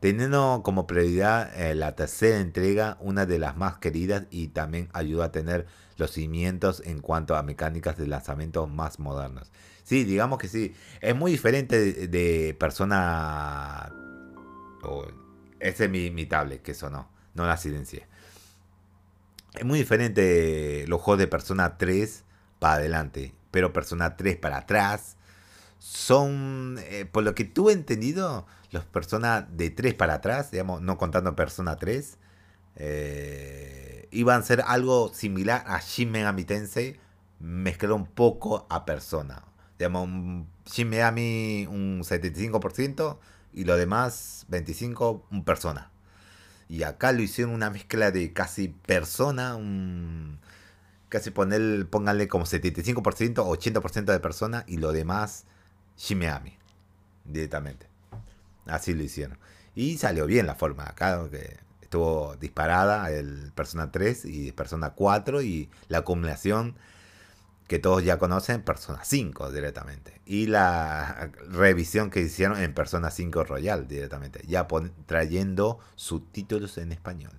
teniendo 0.00 0.62
como 0.64 0.86
prioridad 0.86 1.50
eh, 1.60 1.74
la 1.74 1.96
tercera 1.96 2.38
entrega, 2.38 2.96
una 3.00 3.26
de 3.26 3.38
las 3.38 3.56
más 3.56 3.78
queridas 3.78 4.24
y 4.30 4.48
también 4.48 4.88
ayuda 4.92 5.26
a 5.26 5.32
tener 5.32 5.66
los 5.98 6.12
cimientos 6.12 6.82
en 6.84 7.00
cuanto 7.00 7.36
a 7.36 7.42
mecánicas 7.42 7.96
de 7.98 8.06
lanzamiento 8.06 8.66
más 8.66 8.98
modernos. 8.98 9.50
Sí, 9.82 10.04
digamos 10.04 10.38
que 10.38 10.48
sí, 10.48 10.74
es 11.00 11.14
muy 11.14 11.32
diferente 11.32 12.08
de, 12.08 12.56
persona... 12.58 13.92
ese 15.60 15.84
es 15.84 15.90
mi, 15.90 16.10
mi 16.10 16.26
que 16.26 16.72
eso 16.72 16.88
no, 16.88 17.10
no 17.34 17.46
la 17.46 17.56
silencié. 17.56 18.06
Es 19.54 19.64
muy 19.64 19.78
diferente 19.78 20.84
los 20.86 21.00
juegos 21.00 21.18
de 21.18 21.26
Persona 21.26 21.78
3 21.78 22.24
para 22.58 22.74
adelante, 22.74 23.34
pero 23.50 23.72
Persona 23.72 24.16
3 24.16 24.36
para 24.36 24.58
atrás 24.58 25.16
son, 25.78 26.76
eh, 26.80 27.06
por 27.10 27.24
lo 27.24 27.34
que 27.34 27.44
tuve 27.44 27.72
entendido, 27.72 28.46
los 28.70 28.84
Persona 28.84 29.48
de 29.50 29.70
3 29.70 29.94
para 29.94 30.14
atrás, 30.14 30.50
digamos, 30.50 30.82
no 30.82 30.98
contando 30.98 31.34
Persona 31.34 31.76
3, 31.76 32.18
eh, 32.76 33.87
iban 34.10 34.40
a 34.40 34.44
ser 34.44 34.62
algo 34.66 35.12
similar 35.12 35.64
a 35.66 35.80
Shin 35.80 36.10
Megami 36.10 36.44
Tensei, 36.44 36.98
mezclado 37.40 37.96
un 37.96 38.06
poco 38.06 38.66
a 38.70 38.84
Persona. 38.84 39.44
Digamos, 39.78 40.46
Shin 40.66 40.88
Megami 40.88 41.66
un 41.68 42.02
75% 42.02 43.18
y 43.52 43.64
lo 43.64 43.76
demás 43.76 44.46
25% 44.50 45.22
un 45.30 45.44
Persona. 45.44 45.90
Y 46.68 46.82
acá 46.82 47.12
lo 47.12 47.22
hicieron 47.22 47.54
una 47.54 47.70
mezcla 47.70 48.10
de 48.10 48.32
casi 48.32 48.68
Persona, 48.68 49.56
un 49.56 50.38
casi 51.08 51.30
poner, 51.30 51.88
pónganle 51.88 52.28
como 52.28 52.44
75%, 52.44 53.34
80% 53.34 54.04
de 54.04 54.20
persona 54.20 54.64
y 54.66 54.76
lo 54.76 54.92
demás 54.92 55.44
Shimeami 55.96 56.56
directamente. 57.24 57.86
Así 58.66 58.94
lo 58.94 59.02
hicieron. 59.02 59.38
Y 59.74 59.96
salió 59.96 60.26
bien 60.26 60.46
la 60.46 60.54
forma 60.54 60.84
acá, 60.84 61.28
que 61.30 61.58
estuvo 61.88 62.36
disparada 62.36 63.10
el 63.10 63.50
Persona 63.54 63.90
3 63.90 64.26
y 64.26 64.52
Persona 64.52 64.90
4 64.90 65.40
y 65.40 65.70
la 65.88 65.98
acumulación 65.98 66.76
que 67.66 67.78
todos 67.78 68.04
ya 68.04 68.18
conocen, 68.18 68.62
Persona 68.62 69.00
5 69.04 69.50
directamente. 69.52 70.20
Y 70.26 70.48
la 70.48 71.30
revisión 71.50 72.10
que 72.10 72.20
hicieron 72.20 72.58
en 72.60 72.74
Persona 72.74 73.10
5 73.10 73.42
Royal 73.44 73.88
directamente, 73.88 74.42
ya 74.46 74.68
trayendo 75.06 75.78
subtítulos 75.96 76.76
en 76.76 76.92
español. 76.92 77.32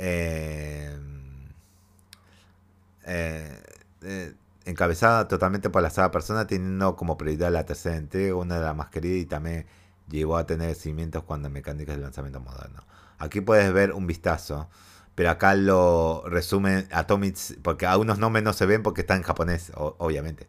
Eh, 0.00 0.98
eh, 3.04 3.62
eh, 4.02 4.34
encabezada 4.64 5.28
totalmente 5.28 5.70
por 5.70 5.82
la 5.82 5.90
saga 5.90 6.10
Persona, 6.10 6.48
teniendo 6.48 6.96
como 6.96 7.16
prioridad 7.16 7.52
la 7.52 7.64
tercera 7.64 7.96
entrega, 7.96 8.34
una 8.34 8.56
de 8.56 8.64
las 8.64 8.74
más 8.74 8.88
queridas 8.88 9.22
y 9.22 9.26
también 9.26 9.66
llegó 10.08 10.36
a 10.36 10.46
tener 10.46 10.74
cimientos 10.74 11.22
cuando 11.22 11.48
mecánicas 11.50 11.96
de 11.96 12.02
lanzamiento 12.02 12.40
moderno. 12.40 12.82
Aquí 13.18 13.40
puedes 13.40 13.72
ver 13.72 13.92
un 13.92 14.06
vistazo, 14.06 14.68
pero 15.14 15.30
acá 15.30 15.54
lo 15.54 16.24
resumen 16.26 16.88
Atomics, 16.92 17.56
porque 17.62 17.86
algunos 17.86 18.18
nombres 18.18 18.44
no 18.44 18.52
se 18.52 18.66
ven 18.66 18.82
porque 18.82 19.02
están 19.02 19.18
en 19.18 19.24
japonés, 19.24 19.72
obviamente. 19.74 20.48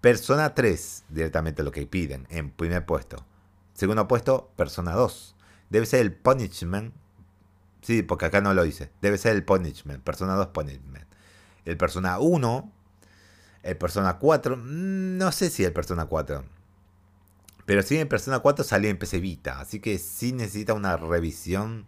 Persona 0.00 0.54
3, 0.54 1.04
directamente 1.08 1.62
lo 1.62 1.72
que 1.72 1.86
piden, 1.86 2.26
en 2.30 2.50
primer 2.50 2.86
puesto. 2.86 3.24
Segundo 3.74 4.06
puesto, 4.06 4.50
Persona 4.56 4.92
2. 4.92 5.34
Debe 5.70 5.86
ser 5.86 6.00
el 6.00 6.12
Punishment. 6.12 6.94
Sí, 7.82 8.02
porque 8.02 8.26
acá 8.26 8.40
no 8.40 8.54
lo 8.54 8.62
dice. 8.62 8.90
Debe 9.00 9.18
ser 9.18 9.34
el 9.34 9.44
Punishment. 9.44 10.02
Persona 10.02 10.34
2 10.34 10.48
Punishment 10.48 11.08
el 11.68 11.76
Persona 11.76 12.18
1, 12.18 12.72
el 13.62 13.76
Persona 13.76 14.18
4, 14.18 14.56
mm, 14.56 15.18
no 15.18 15.32
sé 15.32 15.50
si 15.50 15.64
el 15.64 15.72
Persona 15.72 16.06
4. 16.06 16.44
Pero 17.68 17.82
sí, 17.82 17.98
el 17.98 18.08
Persona 18.08 18.38
4 18.38 18.64
salió 18.64 18.88
en 18.88 18.96
PC 18.98 19.20
Vita, 19.20 19.60
así 19.60 19.78
que 19.78 19.98
sí 19.98 20.32
necesita 20.32 20.72
una 20.72 20.96
revisión 20.96 21.84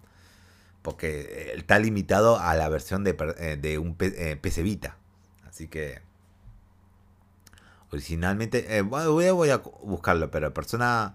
porque 0.82 1.20
eh, 1.22 1.52
está 1.56 1.78
limitado 1.78 2.38
a 2.38 2.54
la 2.54 2.68
versión 2.68 3.02
de, 3.02 3.16
eh, 3.38 3.78
un 3.78 3.94
PC 3.94 4.60
eh, 4.60 4.62
Vita. 4.62 4.98
Así 5.48 5.68
que 5.68 6.02
originalmente 7.90 8.82
voy, 8.82 9.48
a, 9.48 9.56
buscarlo, 9.56 10.30
pero 10.30 10.52
Persona 10.52 11.14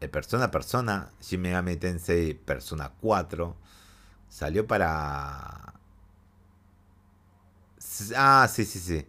el 0.00 0.08
Persona 0.08 0.50
Persona 0.50 1.12
Shin 1.20 1.42
Megami 1.42 1.76
Tensei 1.76 2.32
Persona 2.32 2.92
4 2.98 3.56
salió 4.30 4.66
para 4.66 5.74
Ah, 8.16 8.48
sí, 8.50 8.64
sí, 8.64 8.78
sí. 8.78 9.06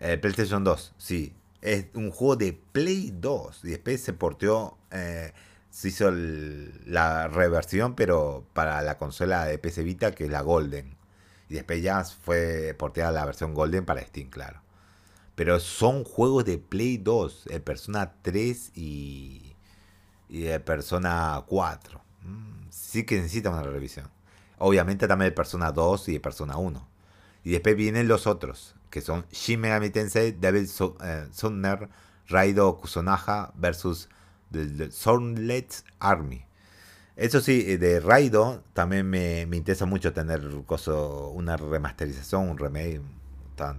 Eh, 0.00 0.18
PlayStation 0.18 0.62
2, 0.62 0.92
sí. 0.98 1.34
Es 1.62 1.86
un 1.94 2.10
juego 2.10 2.36
de 2.36 2.52
Play 2.52 3.12
2. 3.14 3.64
Y 3.64 3.70
después 3.70 4.02
se 4.02 4.12
porteó. 4.12 4.76
Eh, 4.90 5.32
se 5.70 5.88
hizo 5.88 6.10
la 6.10 7.28
reversión, 7.28 7.94
pero 7.94 8.46
para 8.52 8.82
la 8.82 8.98
consola 8.98 9.46
de 9.46 9.58
PC 9.58 9.82
Vita, 9.82 10.12
que 10.12 10.24
es 10.24 10.30
la 10.30 10.42
Golden. 10.42 10.98
Y 11.48 11.54
después 11.54 11.82
ya 11.82 12.04
fue 12.04 12.74
porteada 12.78 13.12
la 13.12 13.24
versión 13.24 13.54
Golden 13.54 13.86
para 13.86 14.02
Steam, 14.02 14.28
claro. 14.28 14.60
Pero 15.34 15.60
son 15.60 16.04
juegos 16.04 16.44
de 16.44 16.58
Play 16.58 16.98
2. 16.98 17.46
El 17.50 17.62
Persona 17.62 18.14
3 18.22 18.72
y. 18.74 19.56
Y 20.28 20.46
el 20.46 20.62
Persona 20.62 21.42
4. 21.46 22.02
Mm, 22.22 22.66
sí 22.70 23.04
que 23.04 23.16
necesita 23.16 23.50
una 23.50 23.62
revisión. 23.62 24.10
Obviamente 24.58 25.08
también 25.08 25.28
el 25.28 25.34
Persona 25.34 25.72
2 25.72 26.08
y 26.10 26.14
el 26.16 26.20
Persona 26.20 26.56
1. 26.56 26.88
Y 27.44 27.50
después 27.50 27.76
vienen 27.76 28.08
los 28.08 28.26
otros, 28.26 28.76
que 28.92 29.00
son 29.00 29.24
Shin 29.32 29.58
Megami 29.58 29.88
Tensei, 29.88 30.32
Devil 30.32 30.68
eh, 31.02 31.88
Raido 32.28 32.76
Kusonaha 32.78 33.52
versus 33.56 34.08
The, 34.52 34.90
Sunlet 34.90 35.82
Army. 35.98 36.44
Eso 37.16 37.40
sí, 37.40 37.64
eh, 37.66 37.78
de 37.78 38.00
Raido 38.00 38.62
también 38.74 39.08
me, 39.08 39.42
interesa 39.42 39.86
mucho 39.86 40.12
tener 40.12 40.42
una 40.46 41.56
remasterización, 41.56 42.50
un 42.50 42.58
remake 42.58 43.00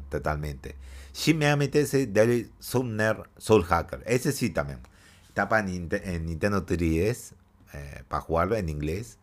totalmente. 0.09 0.75
Shin 1.13 1.37
Megami 1.37 1.67
Tensei, 1.67 2.51
Sumner, 2.57 3.29
Soul 3.37 3.63
Hacker. 3.65 4.01
Ese 4.07 4.31
sí 4.31 4.49
también. 4.49 4.79
Está 5.27 5.47
en, 5.59 6.25
Nintendo 6.25 6.65
3DS 6.65 7.33
eh, 7.73 8.03
para 8.07 8.21
jugarlo 8.21 8.55
en 8.55 8.67
inglés. 8.67 9.19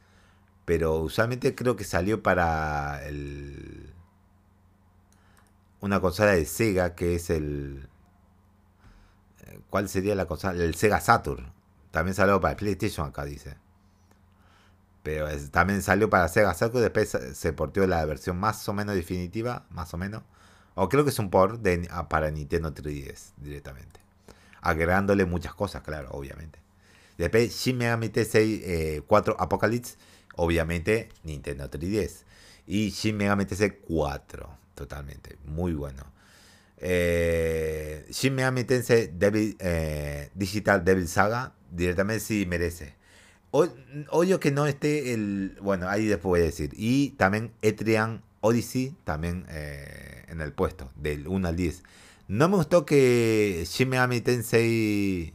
Pero 0.65 0.99
usualmente 0.99 1.57
creo 1.57 1.75
que 1.75 1.83
salió 1.83 2.23
para 2.23 3.05
el 3.07 3.93
una 5.81 6.01
consola 6.01 6.33
de 6.33 6.45
Sega 6.45 6.95
que 6.95 7.15
es 7.15 7.31
el. 7.31 7.89
Eh, 9.47 9.61
¿Cuál 9.71 9.89
sería 9.89 10.15
la 10.15 10.27
consola? 10.27 10.63
El 10.63 10.75
Sega 10.75 11.01
Saturn. 11.01 11.53
También 11.91 12.15
salió 12.15 12.41
para 12.41 12.57
PlayStation 12.57 13.09
acá, 13.09 13.25
dice. 13.25 13.57
Pero 15.03 15.27
también 15.51 15.83
salió 15.83 16.11
para 16.11 16.29
Sega 16.29 16.55
Saturn. 16.55 16.83
Después 16.83 17.17
se 17.35 17.53
portió 17.53 17.87
la 17.87 18.05
versión 18.05 18.39
más 18.39 18.69
o 18.69 18.73
menos 18.73 18.95
definitiva, 18.95 19.67
más 19.71 19.93
o 19.95 19.97
menos. 19.97 20.23
O 20.75 20.89
creo 20.89 21.05
que 21.05 21.11
es 21.11 21.19
un 21.19 21.31
port 21.31 21.61
de, 21.61 21.89
para 22.09 22.31
Nintendo 22.31 22.73
3DS 22.73 23.33
directamente. 23.39 24.01
Agregándole 24.61 25.25
muchas 25.25 25.55
cosas, 25.55 25.83
claro, 25.83 26.11
obviamente. 26.13 26.59
Después 27.19 27.53
Shin 27.53 27.77
Megami 27.77 28.09
Tensei 28.09 29.03
4 29.07 29.33
eh, 29.33 29.37
Apocalypse, 29.39 29.97
obviamente 30.37 31.09
Nintendo 31.25 31.69
3DS. 31.71 32.25
Y 32.67 32.91
Shin 32.91 33.17
Megami 33.17 33.47
Tensei 33.47 33.71
4 33.71 34.60
totalmente. 34.81 35.37
Muy 35.45 35.75
bueno. 35.75 36.05
Eh, 36.79 38.07
Shin 38.11 38.35
Megami 38.35 38.65
Tensei 38.65 39.13
eh, 39.59 40.31
Digital 40.35 40.83
Devil 40.83 41.07
Saga, 41.07 41.53
directamente 41.71 42.25
sí 42.25 42.47
merece. 42.47 42.95
Odio 43.51 44.41
que 44.41 44.51
no 44.51 44.67
esté 44.67 45.13
el. 45.13 45.59
Bueno, 45.61 45.89
ahí 45.89 46.07
después 46.07 46.31
voy 46.31 46.41
a 46.41 46.45
decir. 46.45 46.71
Y 46.73 47.11
también 47.11 47.53
Etrian 47.61 48.23
Odyssey, 48.41 48.97
también 49.05 49.45
eh, 49.51 50.25
en 50.29 50.41
el 50.41 50.53
puesto, 50.53 50.91
del 50.97 51.29
1 51.29 51.49
al 51.49 51.57
10. 51.57 51.83
No 52.29 52.49
me 52.49 52.57
gustó 52.57 52.87
que 52.87 53.65
Shin 53.67 53.91
Megami 53.91 54.23
Tensei. 54.23 55.35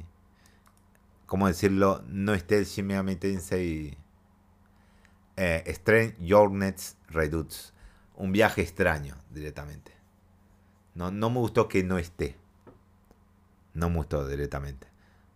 ¿Cómo 1.27 1.47
decirlo? 1.47 2.03
No 2.07 2.33
esté 2.33 2.57
el 2.57 2.65
Shin 2.65 2.87
Megami 2.87 3.15
Tensei. 3.15 3.95
Eh, 5.37 5.63
Strange 5.67 6.15
Redux 7.09 7.74
un 8.15 8.31
viaje 8.31 8.61
extraño 8.61 9.15
directamente. 9.31 9.91
No, 10.93 11.11
no 11.11 11.29
me 11.29 11.39
gustó 11.39 11.67
que 11.67 11.83
no 11.83 11.97
esté. 11.97 12.35
No 13.73 13.89
me 13.89 13.97
gustó 13.97 14.27
directamente. 14.27 14.87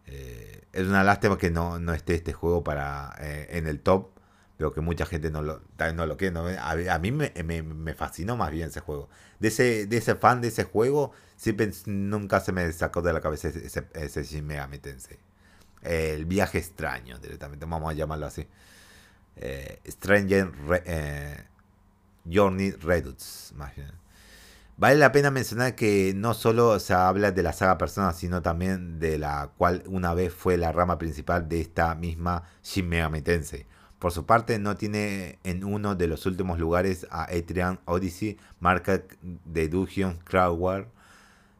Eh, 0.06 0.64
es 0.72 0.88
una 0.88 1.04
lástima 1.04 1.38
que 1.38 1.52
no, 1.52 1.78
esté 1.94 2.16
este 2.16 2.34
juego 2.34 2.64
para 2.64 3.14
eh, 3.20 3.48
en 3.52 3.68
el 3.68 3.80
top. 3.82 4.10
Pero 4.58 4.74
que 4.74 4.82
mucha 4.82 5.06
gente 5.06 5.32
no 5.32 5.42
lo, 5.42 5.62
no 5.96 6.06
lo 6.06 6.18
quiere. 6.18 6.38
A, 6.60 7.00
mí 7.00 7.12
me, 7.12 7.94
fascinó 7.94 8.36
más 8.36 8.52
bien 8.52 8.68
ese 8.68 8.82
juego. 8.82 9.10
De 9.40 9.48
ese, 9.48 9.86
de 9.86 9.98
ese 9.98 10.16
fan 10.16 10.42
de 10.42 10.50
ese 10.50 10.66
juego, 10.66 11.14
siempre, 11.38 11.72
nunca 11.86 12.42
se 12.42 12.52
me 12.52 12.70
sacó 12.74 13.02
de 13.02 13.14
la 13.14 13.22
cabeza 13.22 13.48
ese, 13.48 13.88
ese 13.94 14.24
Shin 14.24 14.46
Megami 14.46 14.80
el 15.82 16.26
viaje 16.26 16.58
extraño, 16.58 17.18
directamente, 17.20 17.66
vamos 17.66 17.90
a 17.90 17.94
llamarlo 17.94 18.26
así. 18.26 18.46
Eh, 19.38 19.80
Stranger 19.88 20.52
Journey 22.26 22.72
Redux. 22.72 23.54
Vale 24.78 24.96
la 24.96 25.12
pena 25.12 25.30
mencionar 25.30 25.76
que 25.76 26.14
no 26.16 26.34
solo 26.34 26.80
se 26.80 26.94
habla 26.94 27.32
de 27.34 27.44
la 27.44 27.52
saga 27.52 27.78
Persona, 27.78 28.14
sino 28.14 28.42
también 28.42 28.98
de 28.98 29.18
la 29.18 29.52
cual 29.58 29.84
una 29.88 30.14
vez 30.14 30.34
fue 30.34 30.56
la 30.58 30.72
rama 30.72 30.98
principal 30.98 31.50
de 31.50 31.60
esta 31.60 31.96
misma 31.96 32.44
Shin. 32.64 32.90
Por 34.00 34.14
su 34.14 34.26
parte, 34.26 34.58
no 34.58 34.78
tiene 34.78 35.40
en 35.44 35.66
uno 35.66 35.96
de 35.96 36.08
los 36.08 36.26
últimos 36.26 36.60
lugares 36.60 37.06
a 37.12 37.26
Etrian 37.30 37.82
Odyssey, 37.84 38.38
marca 38.62 39.04
de 39.22 39.68
Dungeon 39.68 40.18
Crowdware, 40.24 40.88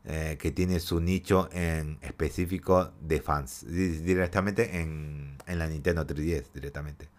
eh, 0.06 0.38
que 0.40 0.52
tiene 0.52 0.80
su 0.80 1.02
nicho 1.02 1.50
en 1.52 1.98
específico 2.02 2.94
de 3.02 3.20
fans, 3.22 3.66
directamente 3.68 4.80
en, 4.80 5.38
en 5.46 5.60
la 5.60 5.68
Nintendo 5.68 6.08
3DS, 6.08 6.54
directamente. 6.54 7.10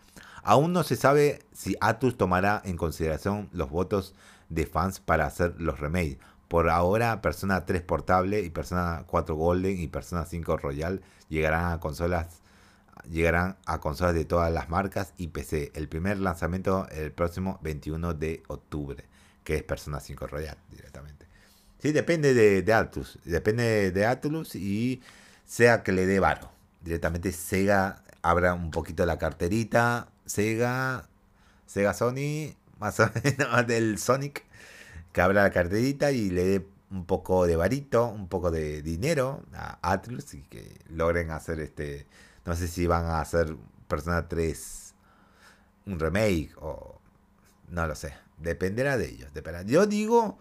Aún 0.51 0.73
no 0.73 0.83
se 0.83 0.97
sabe 0.97 1.45
si 1.53 1.77
Atlus 1.81 2.17
tomará 2.17 2.61
en 2.65 2.77
consideración 2.77 3.49
los 3.53 3.71
votos 3.71 4.17
de 4.49 4.67
fans 4.67 4.99
para 4.99 5.25
hacer 5.25 5.55
los 5.59 5.79
remakes. 5.79 6.19
Por 6.49 6.71
ahora, 6.71 7.23
Persona 7.23 7.65
3 7.67 7.83
Portable 7.83 8.41
y 8.41 8.51
Persona 8.51 9.05
4 9.07 9.37
Golden 9.37 9.79
y 9.79 9.87
Persona 9.87 10.25
5 10.25 10.57
Royal 10.57 11.03
llegarán 11.29 11.71
a 11.71 11.79
consolas 11.79 12.43
llegarán 13.09 13.59
a 13.65 13.79
consolas 13.79 14.13
de 14.13 14.25
todas 14.25 14.53
las 14.53 14.69
marcas 14.69 15.13
y 15.17 15.29
PC. 15.29 15.71
El 15.77 15.89
primer 15.89 16.19
lanzamiento 16.19 16.89
el 16.91 17.13
próximo 17.13 17.61
21 17.63 18.15
de 18.15 18.43
octubre, 18.49 19.05
que 19.45 19.55
es 19.55 19.63
Persona 19.63 20.01
5 20.01 20.27
Royal 20.27 20.59
directamente. 20.69 21.27
Sí, 21.79 21.93
depende 21.93 22.35
de, 22.35 22.63
de 22.63 22.73
Atlus, 22.73 23.21
depende 23.25 23.93
de 23.93 24.05
Atlus 24.05 24.57
y 24.57 25.01
sea 25.47 25.85
que 25.85 25.93
le 25.93 26.07
dé 26.07 26.19
varo. 26.19 26.51
Directamente 26.81 27.31
Sega 27.31 28.03
abra 28.23 28.55
un 28.55 28.73
poquito 28.73 29.07
la 29.07 29.17
carterita, 29.17 30.09
Sega, 30.31 31.09
Sega 31.67 31.93
Sony 31.93 32.55
más 32.79 33.01
o 33.01 33.11
menos 33.25 33.67
del 33.67 33.99
Sonic, 33.99 34.45
que 35.13 35.21
abra 35.21 35.43
la 35.43 35.51
carterita 35.51 36.13
y 36.13 36.31
le 36.31 36.45
dé 36.45 36.67
un 36.91 37.05
poco 37.05 37.47
de 37.47 37.57
varito, 37.57 38.07
un 38.07 38.29
poco 38.29 38.51
de 38.51 38.83
dinero 38.83 39.43
a 39.55 39.79
Atlus 39.83 40.35
y 40.35 40.43
que 40.43 40.81
logren 40.89 41.31
hacer 41.31 41.61
este, 41.61 42.07
no 42.45 42.55
sé 42.57 42.69
si 42.69 42.87
van 42.87 43.05
a 43.05 43.21
hacer 43.21 43.57
Persona 43.89 44.29
3 44.29 44.95
un 45.87 45.99
remake 45.99 46.53
o 46.61 47.01
no 47.69 47.87
lo 47.87 47.95
sé, 47.95 48.15
dependerá 48.39 48.97
de 48.97 49.09
ellos. 49.09 49.31
Yo 49.67 49.87
digo 49.87 50.39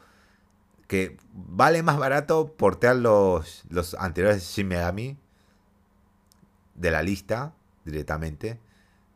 que 0.88 1.18
vale 1.34 1.84
más 1.84 1.98
barato 1.98 2.54
portear 2.54 2.96
los, 2.96 3.64
los 3.70 3.94
anteriores 3.96 4.44
Shin 4.44 4.68
Megami 4.68 5.18
de 6.76 6.92
la 6.92 7.04
lista 7.04 7.54
directamente. 7.86 8.60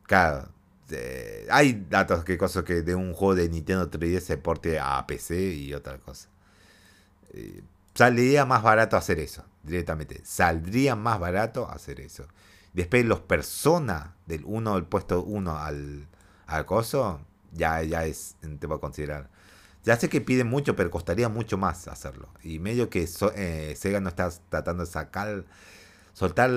Claro, 0.04 0.50
este, 0.94 1.46
hay 1.50 1.86
datos 1.88 2.24
que 2.24 2.38
cosas 2.38 2.64
que 2.64 2.82
de 2.82 2.94
un 2.94 3.12
juego 3.12 3.34
de 3.34 3.48
Nintendo 3.48 3.90
3DS 3.90 4.20
se 4.20 4.36
porte 4.36 4.78
a 4.78 5.06
PC 5.06 5.54
y 5.54 5.74
otra 5.74 5.98
cosa. 5.98 6.28
Eh, 7.32 7.62
saldría 7.94 8.44
más 8.44 8.62
barato 8.62 8.96
hacer 8.96 9.18
eso, 9.18 9.44
directamente. 9.62 10.20
Saldría 10.24 10.96
más 10.96 11.18
barato 11.18 11.68
hacer 11.70 12.00
eso. 12.00 12.26
Después 12.72 13.04
los 13.04 13.20
personas 13.20 14.10
del 14.26 14.42
1, 14.44 14.74
del 14.74 14.84
puesto 14.84 15.22
1 15.22 15.58
al, 15.58 16.08
al 16.46 16.66
coso, 16.66 17.20
ya, 17.52 17.82
ya 17.82 18.04
es 18.04 18.36
un 18.42 18.58
tema 18.58 18.76
a 18.76 18.78
considerar. 18.78 19.30
Ya 19.84 19.96
sé 19.96 20.08
que 20.08 20.20
piden 20.20 20.48
mucho, 20.48 20.74
pero 20.76 20.90
costaría 20.90 21.28
mucho 21.28 21.58
más 21.58 21.88
hacerlo. 21.88 22.28
Y 22.42 22.58
medio 22.58 22.88
que 22.88 23.06
eh, 23.36 23.74
Sega 23.76 24.00
no 24.00 24.08
está 24.08 24.30
tratando 24.48 24.84
de 24.84 24.90
sacar 24.90 25.44
soltar 26.14 26.50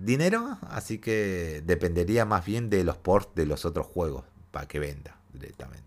dinero, 0.00 0.58
así 0.70 0.98
que 0.98 1.62
dependería 1.66 2.24
más 2.24 2.46
bien 2.46 2.70
de 2.70 2.84
los 2.84 2.96
ports 2.96 3.34
de 3.34 3.44
los 3.44 3.66
otros 3.66 3.86
juegos 3.86 4.24
para 4.50 4.66
que 4.66 4.78
venda 4.78 5.16
directamente. 5.32 5.84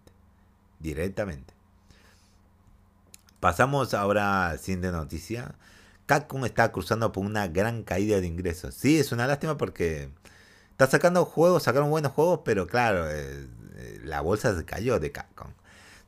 Directamente. 0.80 1.54
Pasamos 3.40 3.94
ahora 3.94 4.50
a 4.50 4.58
siguiente 4.58 4.92
noticia. 4.92 5.56
Capcom 6.06 6.46
está 6.46 6.72
cruzando 6.72 7.12
por 7.12 7.26
una 7.26 7.48
gran 7.48 7.84
caída 7.84 8.20
de 8.20 8.28
ingresos. 8.28 8.76
Sí, 8.76 9.00
es 9.00 9.12
una 9.12 9.26
lástima 9.26 9.58
porque 9.58 10.10
está 10.72 10.88
sacando 10.88 11.26
juegos, 11.26 11.64
sacaron 11.64 11.90
buenos 11.90 12.12
juegos, 12.12 12.42
pero 12.44 12.68
claro, 12.68 13.10
eh, 13.10 13.48
eh, 13.76 14.02
la 14.04 14.22
bolsa 14.22 14.56
se 14.56 14.66
cayó 14.66 15.00
de 15.00 15.12
Capcom. 15.12 15.52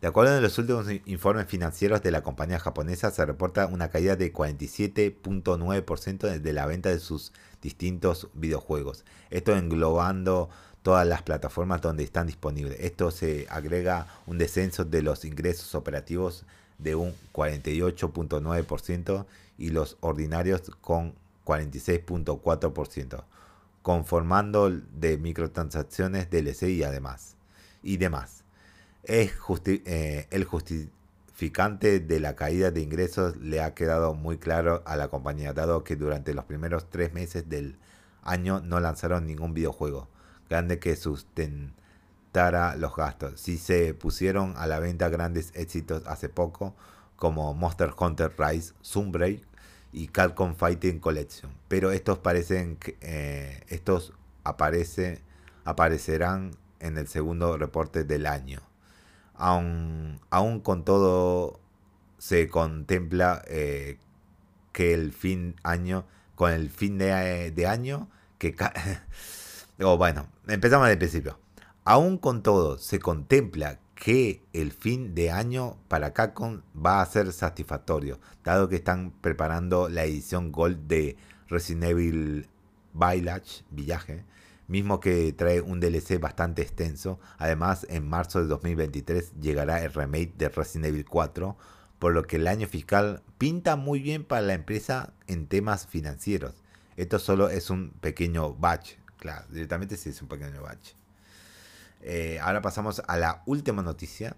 De 0.01 0.09
acuerdo 0.09 0.33
con 0.33 0.43
los 0.43 0.57
últimos 0.57 0.87
informes 1.05 1.47
financieros 1.47 2.03
de 2.03 2.11
la 2.11 2.21
compañía 2.21 2.59
japonesa, 2.59 3.11
se 3.11 3.25
reporta 3.25 3.67
una 3.67 3.89
caída 3.89 4.15
de 4.15 4.33
47.9% 4.33 6.39
de 6.39 6.53
la 6.53 6.65
venta 6.65 6.89
de 6.89 6.99
sus 6.99 7.33
distintos 7.61 8.29
videojuegos. 8.33 9.05
Esto 9.29 9.55
englobando 9.55 10.49
todas 10.83 11.07
las 11.07 11.21
plataformas 11.23 11.81
donde 11.81 12.03
están 12.03 12.27
disponibles. 12.27 12.77
Esto 12.79 13.09
se 13.09 13.47
agrega 13.49 14.07
un 14.27 14.37
descenso 14.37 14.85
de 14.85 15.01
los 15.01 15.25
ingresos 15.25 15.73
operativos 15.73 16.45
de 16.77 16.93
un 16.95 17.15
48.9% 17.33 19.25
y 19.57 19.69
los 19.69 19.97
ordinarios 20.01 20.69
con 20.81 21.15
46.4%, 21.45 23.23
conformando 23.81 24.69
de 24.69 25.17
microtransacciones 25.17 26.29
DLC 26.29 26.63
y 26.63 26.83
además 26.83 27.37
y 27.81 27.95
demás 27.97 28.44
es 29.07 29.33
eh, 29.65 30.27
el 30.31 30.43
justificante 30.45 31.99
de 31.99 32.19
la 32.19 32.35
caída 32.35 32.71
de 32.71 32.81
ingresos 32.81 33.37
le 33.37 33.61
ha 33.61 33.73
quedado 33.73 34.13
muy 34.13 34.37
claro 34.37 34.83
a 34.85 34.95
la 34.95 35.09
compañía, 35.09 35.53
dado 35.53 35.83
que 35.83 35.95
durante 35.95 36.33
los 36.33 36.45
primeros 36.45 36.89
tres 36.89 37.13
meses 37.13 37.49
del 37.49 37.77
año 38.23 38.59
no 38.61 38.79
lanzaron 38.79 39.25
ningún 39.25 39.53
videojuego 39.53 40.07
grande 40.49 40.79
que 40.79 40.95
sustentara 40.95 42.75
los 42.75 42.95
gastos. 42.95 43.39
Sí 43.39 43.57
se 43.57 43.93
pusieron 43.93 44.53
a 44.57 44.67
la 44.67 44.79
venta 44.79 45.09
grandes 45.09 45.51
éxitos 45.55 46.03
hace 46.07 46.29
poco, 46.29 46.75
como 47.15 47.53
Monster 47.53 47.93
Hunter 47.97 48.33
Rise, 48.37 48.73
Sunbreak 48.81 49.41
y 49.91 50.07
Capcom 50.07 50.55
Fighting 50.55 50.99
Collection, 50.99 51.51
pero 51.67 51.91
estos 51.91 52.19
parecen 52.19 52.77
eh, 53.01 53.63
estos 53.69 54.13
aparece, 54.43 55.21
aparecerán 55.63 56.51
en 56.79 56.97
el 56.97 57.07
segundo 57.07 57.57
reporte 57.57 58.03
del 58.03 58.25
año 58.25 58.61
aún, 59.37 60.19
aún 60.29 60.59
con 60.59 60.83
todo 60.83 61.59
se 62.17 62.47
contempla 62.47 63.43
eh, 63.47 63.97
que 64.71 64.93
el 64.93 65.13
fin 65.13 65.55
año, 65.63 66.05
con 66.35 66.51
el 66.51 66.69
fin 66.69 66.97
de, 66.97 67.51
de 67.51 67.67
año, 67.67 68.09
que... 68.37 68.55
o 69.81 69.97
bueno, 69.97 70.27
empezamos 70.47 70.87
del 70.87 70.97
principio. 70.97 71.39
Aún 71.83 72.17
con 72.17 72.41
todo, 72.41 72.77
se 72.77 72.99
contempla 72.99 73.79
que 73.95 74.41
el 74.53 74.71
fin 74.71 75.15
de 75.15 75.31
año 75.31 75.77
para 75.87 76.13
Capcom 76.13 76.61
va 76.75 77.01
a 77.01 77.05
ser 77.05 77.31
satisfactorio, 77.31 78.19
dado 78.43 78.67
que 78.67 78.75
están 78.75 79.11
preparando 79.21 79.87
la 79.89 80.03
edición 80.03 80.51
Gold 80.51 80.87
de 80.87 81.15
Resident 81.47 81.85
Evil 81.85 82.47
Village 82.93 83.63
mismo 84.67 84.99
que 84.99 85.31
trae 85.33 85.61
un 85.61 85.79
DLC 85.79 86.19
bastante 86.19 86.61
extenso. 86.61 87.19
Además, 87.37 87.85
en 87.89 88.07
marzo 88.07 88.41
de 88.41 88.47
2023 88.47 89.33
llegará 89.39 89.83
el 89.83 89.93
remake 89.93 90.33
de 90.37 90.49
Resident 90.49 90.85
Evil 90.87 91.05
4, 91.05 91.57
por 91.99 92.13
lo 92.13 92.23
que 92.23 92.37
el 92.37 92.47
año 92.47 92.67
fiscal 92.67 93.23
pinta 93.37 93.75
muy 93.75 93.99
bien 93.99 94.23
para 94.23 94.41
la 94.41 94.53
empresa 94.53 95.13
en 95.27 95.47
temas 95.47 95.87
financieros. 95.87 96.53
Esto 96.97 97.19
solo 97.19 97.49
es 97.49 97.69
un 97.69 97.91
pequeño 97.91 98.53
batch, 98.53 98.93
claro, 99.17 99.45
directamente 99.49 99.97
sí 99.97 100.09
es 100.09 100.21
un 100.21 100.27
pequeño 100.27 100.61
batch. 100.61 100.93
Eh, 102.01 102.39
ahora 102.41 102.61
pasamos 102.61 103.01
a 103.07 103.17
la 103.17 103.41
última 103.45 103.81
noticia. 103.81 104.35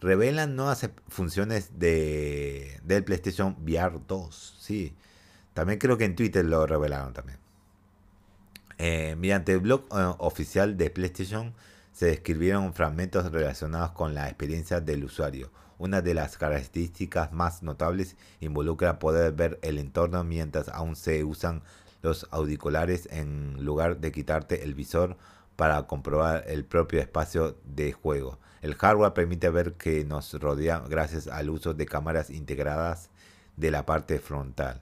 Revelan 0.00 0.56
nuevas 0.56 0.88
funciones 1.08 1.78
de, 1.78 2.80
del 2.82 3.04
PlayStation 3.04 3.56
VR 3.60 4.00
2. 4.06 4.56
Sí, 4.58 4.94
también 5.54 5.78
creo 5.78 5.98
que 5.98 6.04
en 6.04 6.16
Twitter 6.16 6.44
lo 6.44 6.66
revelaron 6.66 7.12
también. 7.12 7.39
Eh, 8.82 9.14
mediante 9.18 9.52
el 9.52 9.60
blog 9.60 9.82
eh, 9.92 10.14
oficial 10.16 10.78
de 10.78 10.88
PlayStation 10.88 11.52
se 11.92 12.06
describieron 12.06 12.72
fragmentos 12.72 13.30
relacionados 13.30 13.90
con 13.90 14.14
la 14.14 14.26
experiencia 14.26 14.80
del 14.80 15.04
usuario. 15.04 15.50
Una 15.76 16.00
de 16.00 16.14
las 16.14 16.38
características 16.38 17.30
más 17.30 17.62
notables 17.62 18.16
involucra 18.40 18.98
poder 18.98 19.32
ver 19.34 19.58
el 19.60 19.76
entorno 19.76 20.24
mientras 20.24 20.70
aún 20.70 20.96
se 20.96 21.24
usan 21.24 21.60
los 22.00 22.26
auriculares 22.30 23.06
en 23.12 23.62
lugar 23.62 23.98
de 23.98 24.12
quitarte 24.12 24.64
el 24.64 24.72
visor 24.72 25.18
para 25.56 25.82
comprobar 25.82 26.44
el 26.46 26.64
propio 26.64 27.00
espacio 27.00 27.58
de 27.64 27.92
juego. 27.92 28.38
El 28.62 28.76
hardware 28.76 29.12
permite 29.12 29.50
ver 29.50 29.74
que 29.74 30.06
nos 30.06 30.32
rodea 30.32 30.82
gracias 30.88 31.26
al 31.26 31.50
uso 31.50 31.74
de 31.74 31.84
cámaras 31.84 32.30
integradas 32.30 33.10
de 33.58 33.70
la 33.70 33.84
parte 33.84 34.20
frontal. 34.20 34.80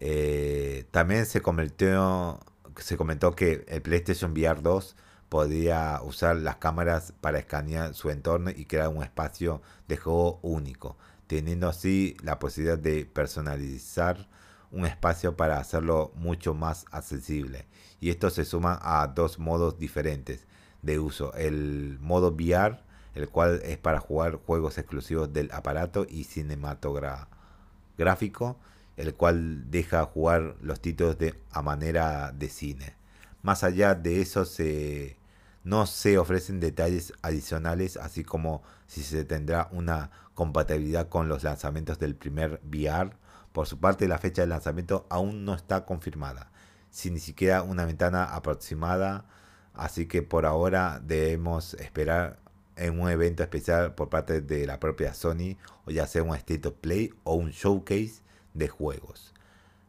Eh, 0.00 0.84
también 0.90 1.26
se 1.26 1.40
convirtió 1.42 2.40
se 2.78 2.96
comentó 2.96 3.34
que 3.34 3.64
el 3.68 3.82
PlayStation 3.82 4.32
VR 4.32 4.62
2 4.62 4.96
podía 5.28 6.00
usar 6.02 6.36
las 6.36 6.56
cámaras 6.56 7.12
para 7.20 7.38
escanear 7.38 7.94
su 7.94 8.10
entorno 8.10 8.50
y 8.50 8.66
crear 8.66 8.88
un 8.88 9.02
espacio 9.02 9.62
de 9.88 9.96
juego 9.96 10.38
único, 10.42 10.96
teniendo 11.26 11.68
así 11.68 12.16
la 12.22 12.38
posibilidad 12.38 12.78
de 12.78 13.06
personalizar 13.06 14.28
un 14.70 14.86
espacio 14.86 15.36
para 15.36 15.58
hacerlo 15.58 16.12
mucho 16.14 16.54
más 16.54 16.84
accesible. 16.90 17.66
Y 18.00 18.10
esto 18.10 18.30
se 18.30 18.44
suma 18.44 18.78
a 18.82 19.06
dos 19.08 19.38
modos 19.38 19.78
diferentes 19.78 20.46
de 20.82 20.98
uso. 20.98 21.32
El 21.34 21.98
modo 22.00 22.32
VR 22.32 22.84
el 23.14 23.28
cual 23.28 23.60
es 23.64 23.78
para 23.78 24.00
jugar 24.00 24.40
juegos 24.44 24.76
exclusivos 24.78 25.32
del 25.32 25.50
aparato 25.52 26.04
y 26.08 26.24
cinematográfico, 26.24 28.56
el 28.96 29.14
cual 29.14 29.70
deja 29.70 30.04
jugar 30.04 30.56
los 30.60 30.80
títulos 30.80 31.18
de, 31.18 31.34
a 31.50 31.62
manera 31.62 32.32
de 32.32 32.48
cine. 32.48 32.96
Más 33.42 33.64
allá 33.64 33.94
de 33.94 34.20
eso, 34.20 34.44
se, 34.44 35.16
no 35.64 35.86
se 35.86 36.18
ofrecen 36.18 36.60
detalles 36.60 37.12
adicionales, 37.22 37.96
así 37.96 38.24
como 38.24 38.62
si 38.86 39.02
se 39.02 39.24
tendrá 39.24 39.68
una 39.72 40.10
compatibilidad 40.34 41.08
con 41.08 41.28
los 41.28 41.42
lanzamientos 41.42 41.98
del 41.98 42.14
primer 42.14 42.60
VR. 42.64 43.16
Por 43.52 43.66
su 43.66 43.78
parte, 43.78 44.08
la 44.08 44.18
fecha 44.18 44.42
de 44.42 44.48
lanzamiento 44.48 45.06
aún 45.10 45.44
no 45.44 45.54
está 45.54 45.84
confirmada, 45.84 46.50
sin 46.90 47.14
ni 47.14 47.20
siquiera 47.20 47.62
una 47.62 47.84
ventana 47.84 48.24
aproximada, 48.24 49.26
así 49.74 50.06
que 50.06 50.22
por 50.22 50.46
ahora 50.46 51.00
debemos 51.04 51.74
esperar 51.74 52.38
en 52.76 53.00
un 53.00 53.08
evento 53.08 53.42
especial 53.42 53.94
por 53.94 54.08
parte 54.08 54.40
de 54.40 54.66
la 54.66 54.80
propia 54.80 55.14
Sony, 55.14 55.56
o 55.86 55.90
ya 55.90 56.06
sea 56.06 56.22
un 56.22 56.34
State 56.34 56.68
of 56.68 56.74
Play 56.80 57.12
o 57.24 57.34
un 57.34 57.50
showcase 57.50 58.23
de 58.54 58.68
juegos. 58.68 59.34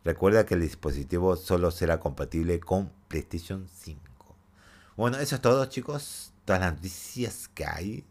Recuerda 0.04 0.46
que 0.46 0.56
el 0.56 0.62
dispositivo 0.62 1.36
solo 1.36 1.72
será 1.72 2.00
compatible 2.00 2.60
con 2.60 2.92
PlayStation 3.08 3.68
5. 3.74 4.02
Bueno, 4.98 5.18
eso 5.18 5.36
es 5.36 5.42
todo, 5.42 5.66
chicos. 5.66 6.32
Todas 6.46 6.62
las 6.62 6.76
noticias 6.76 7.50
que 7.54 7.66
hay. 7.66 8.06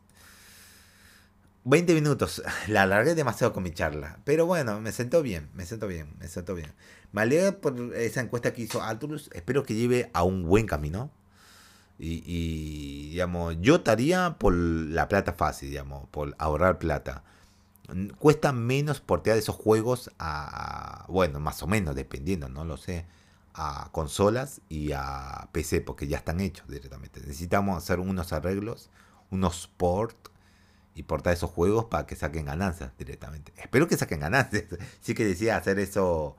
20 1.65 1.95
minutos. 1.95 2.43
La 2.69 2.83
alargué 2.83 3.15
demasiado 3.15 3.53
con 3.53 3.63
mi 3.63 3.71
charla. 3.71 4.19
Pero 4.25 4.45
bueno, 4.47 4.81
me 4.81 4.93
sentó 4.93 5.23
bien. 5.23 5.49
Me 5.55 5.67
sentó 5.67 5.87
bien. 5.87 6.15
Me 6.19 6.29
sentó 6.29 6.55
bien. 6.55 6.73
Me 7.13 7.23
alegra 7.23 7.61
por 7.61 7.95
esa 7.95 8.21
encuesta 8.21 8.53
que 8.53 8.63
hizo 8.63 8.83
Arturus. 8.83 9.31
Espero 9.33 9.63
que 9.63 9.75
lleve 9.75 10.11
a 10.13 10.25
un 10.25 10.45
buen 10.45 10.67
camino. 10.67 11.11
Y, 11.99 13.11
digamos, 13.11 13.57
yo 13.61 13.77
estaría 13.77 14.37
por 14.39 14.53
la 14.53 15.07
plata 15.09 15.33
fácil, 15.33 15.71
digamos, 15.71 16.09
por 16.09 16.35
ahorrar 16.39 16.79
plata. 16.79 17.23
Cuesta 18.19 18.53
menos 18.53 19.01
portear 19.01 19.37
esos 19.37 19.57
juegos 19.57 20.11
a, 20.19 21.05
bueno, 21.09 21.39
más 21.41 21.63
o 21.63 21.67
menos, 21.67 21.95
dependiendo, 21.95 22.49
no 22.49 22.65
lo 22.65 22.77
sé, 22.77 23.07
a 23.53 23.91
consolas 23.93 24.63
y 24.69 24.93
a 24.93 25.49
PC, 25.53 25.81
porque 25.81 26.07
ya 26.07 26.19
están 26.19 26.41
hechos 26.41 26.67
directamente. 26.69 27.21
Necesitamos 27.21 27.77
hacer 27.77 28.01
unos 28.01 28.33
arreglos, 28.33 28.91
unos 29.31 29.69
port 29.77 30.17
y 30.95 31.03
portar 31.03 31.35
esos 31.35 31.51
juegos 31.51 31.87
para 31.87 32.07
que 32.07 32.17
saquen 32.17 32.47
ganancias 32.47 32.93
directamente. 32.99 33.53
Espero 33.57 33.87
que 33.87 33.97
saquen 33.97 34.21
ganancias. 34.21 34.65
Sí 35.01 35.15
que 35.15 35.25
decía 35.25 35.57
hacer 35.57 35.79
eso 35.79 36.37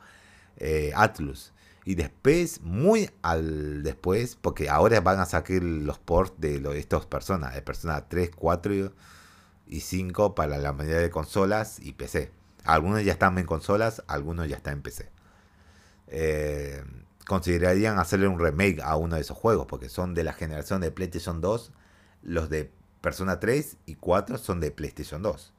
eh, 0.57 0.91
Atlus. 0.95 1.53
Y 1.85 1.93
después, 1.93 2.61
muy 2.61 3.11
al 3.21 3.83
después, 3.83 4.35
porque 4.35 4.69
ahora 4.69 4.99
van 5.01 5.19
a 5.19 5.25
sacar 5.25 5.61
los 5.61 5.99
ports 5.99 6.33
de, 6.39 6.59
lo, 6.59 6.71
de 6.71 6.79
estas 6.79 7.05
personas, 7.05 7.53
de 7.53 7.61
personas 7.61 8.05
3, 8.09 8.31
4 8.35 8.91
y 9.67 9.81
5 9.81 10.35
para 10.35 10.57
la 10.57 10.73
mayoría 10.73 11.01
de 11.01 11.09
consolas 11.09 11.79
y 11.79 11.93
PC. 11.93 12.31
Algunos 12.63 13.03
ya 13.03 13.13
están 13.13 13.37
en 13.37 13.45
consolas, 13.45 14.03
algunos 14.07 14.47
ya 14.47 14.57
están 14.57 14.73
en 14.73 14.81
PC. 14.81 15.09
Eh, 16.07 16.83
considerarían 17.27 17.99
hacerle 17.99 18.27
un 18.27 18.39
remake 18.39 18.81
a 18.81 18.95
uno 18.95 19.15
de 19.15 19.21
esos 19.21 19.37
juegos, 19.37 19.67
porque 19.67 19.89
son 19.89 20.13
de 20.13 20.23
la 20.23 20.33
generación 20.33 20.81
de 20.81 20.91
PlayStation 20.91 21.41
2. 21.41 21.71
Los 22.23 22.49
de 22.49 22.71
Persona 23.01 23.39
3 23.39 23.77
y 23.85 23.95
4 23.95 24.37
son 24.37 24.59
de 24.59 24.71
PlayStation 24.71 25.21
2. 25.21 25.53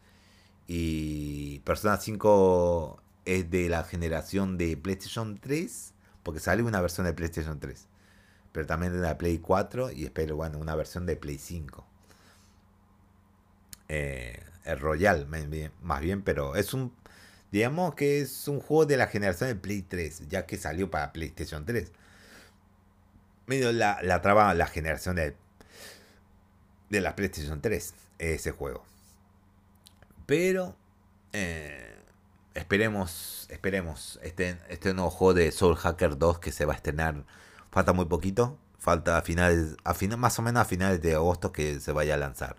Y 0.68 1.60
Persona 1.60 1.96
5 1.96 3.02
es 3.24 3.50
de 3.50 3.68
la 3.68 3.84
generación 3.84 4.58
de 4.58 4.76
PlayStation 4.76 5.38
3 5.38 5.92
porque 6.26 6.40
sale 6.40 6.64
una 6.64 6.80
versión 6.80 7.06
de 7.06 7.12
PlayStation 7.12 7.60
3. 7.60 7.86
Pero 8.50 8.66
también 8.66 8.92
de 8.92 8.98
la 8.98 9.16
Play 9.16 9.38
4 9.38 9.92
y 9.92 10.06
espero, 10.06 10.34
bueno, 10.34 10.58
una 10.58 10.74
versión 10.74 11.06
de 11.06 11.14
Play 11.14 11.38
5. 11.38 11.86
Eh, 13.88 14.42
el 14.64 14.80
Royal, 14.80 15.28
más 15.82 16.00
bien, 16.00 16.22
pero 16.22 16.56
es 16.56 16.74
un. 16.74 16.92
Digamos 17.52 17.94
que 17.94 18.20
es 18.20 18.48
un 18.48 18.60
juego 18.60 18.86
de 18.86 18.96
la 18.96 19.06
generación 19.06 19.48
de 19.48 19.56
Play 19.56 19.82
3, 19.82 20.28
ya 20.28 20.46
que 20.46 20.56
salió 20.56 20.90
para 20.90 21.12
PlayStation 21.12 21.64
3. 21.64 21.92
Medio 23.46 23.72
la, 23.72 24.00
la 24.02 24.20
traba 24.22 24.52
la 24.54 24.66
generación 24.66 25.16
de, 25.16 25.36
de 26.90 27.00
la 27.00 27.14
PlayStation 27.14 27.60
3, 27.60 27.94
ese 28.18 28.50
juego. 28.50 28.84
Pero. 30.26 30.76
Eh, 31.32 31.96
esperemos, 32.56 33.46
esperemos 33.50 34.18
este, 34.22 34.58
este 34.68 34.94
nuevo 34.94 35.10
juego 35.10 35.34
de 35.34 35.52
Soul 35.52 35.76
Hacker 35.76 36.18
2 36.18 36.38
que 36.38 36.52
se 36.52 36.64
va 36.64 36.72
a 36.72 36.76
estrenar. 36.76 37.24
Falta 37.70 37.92
muy 37.92 38.06
poquito, 38.06 38.58
falta 38.78 39.18
a 39.18 39.22
finales, 39.22 39.76
a 39.84 39.94
final, 39.94 40.18
más 40.18 40.38
o 40.38 40.42
menos 40.42 40.62
a 40.62 40.64
finales 40.64 41.00
de 41.02 41.14
agosto 41.14 41.52
que 41.52 41.80
se 41.80 41.92
vaya 41.92 42.14
a 42.14 42.16
lanzar. 42.16 42.56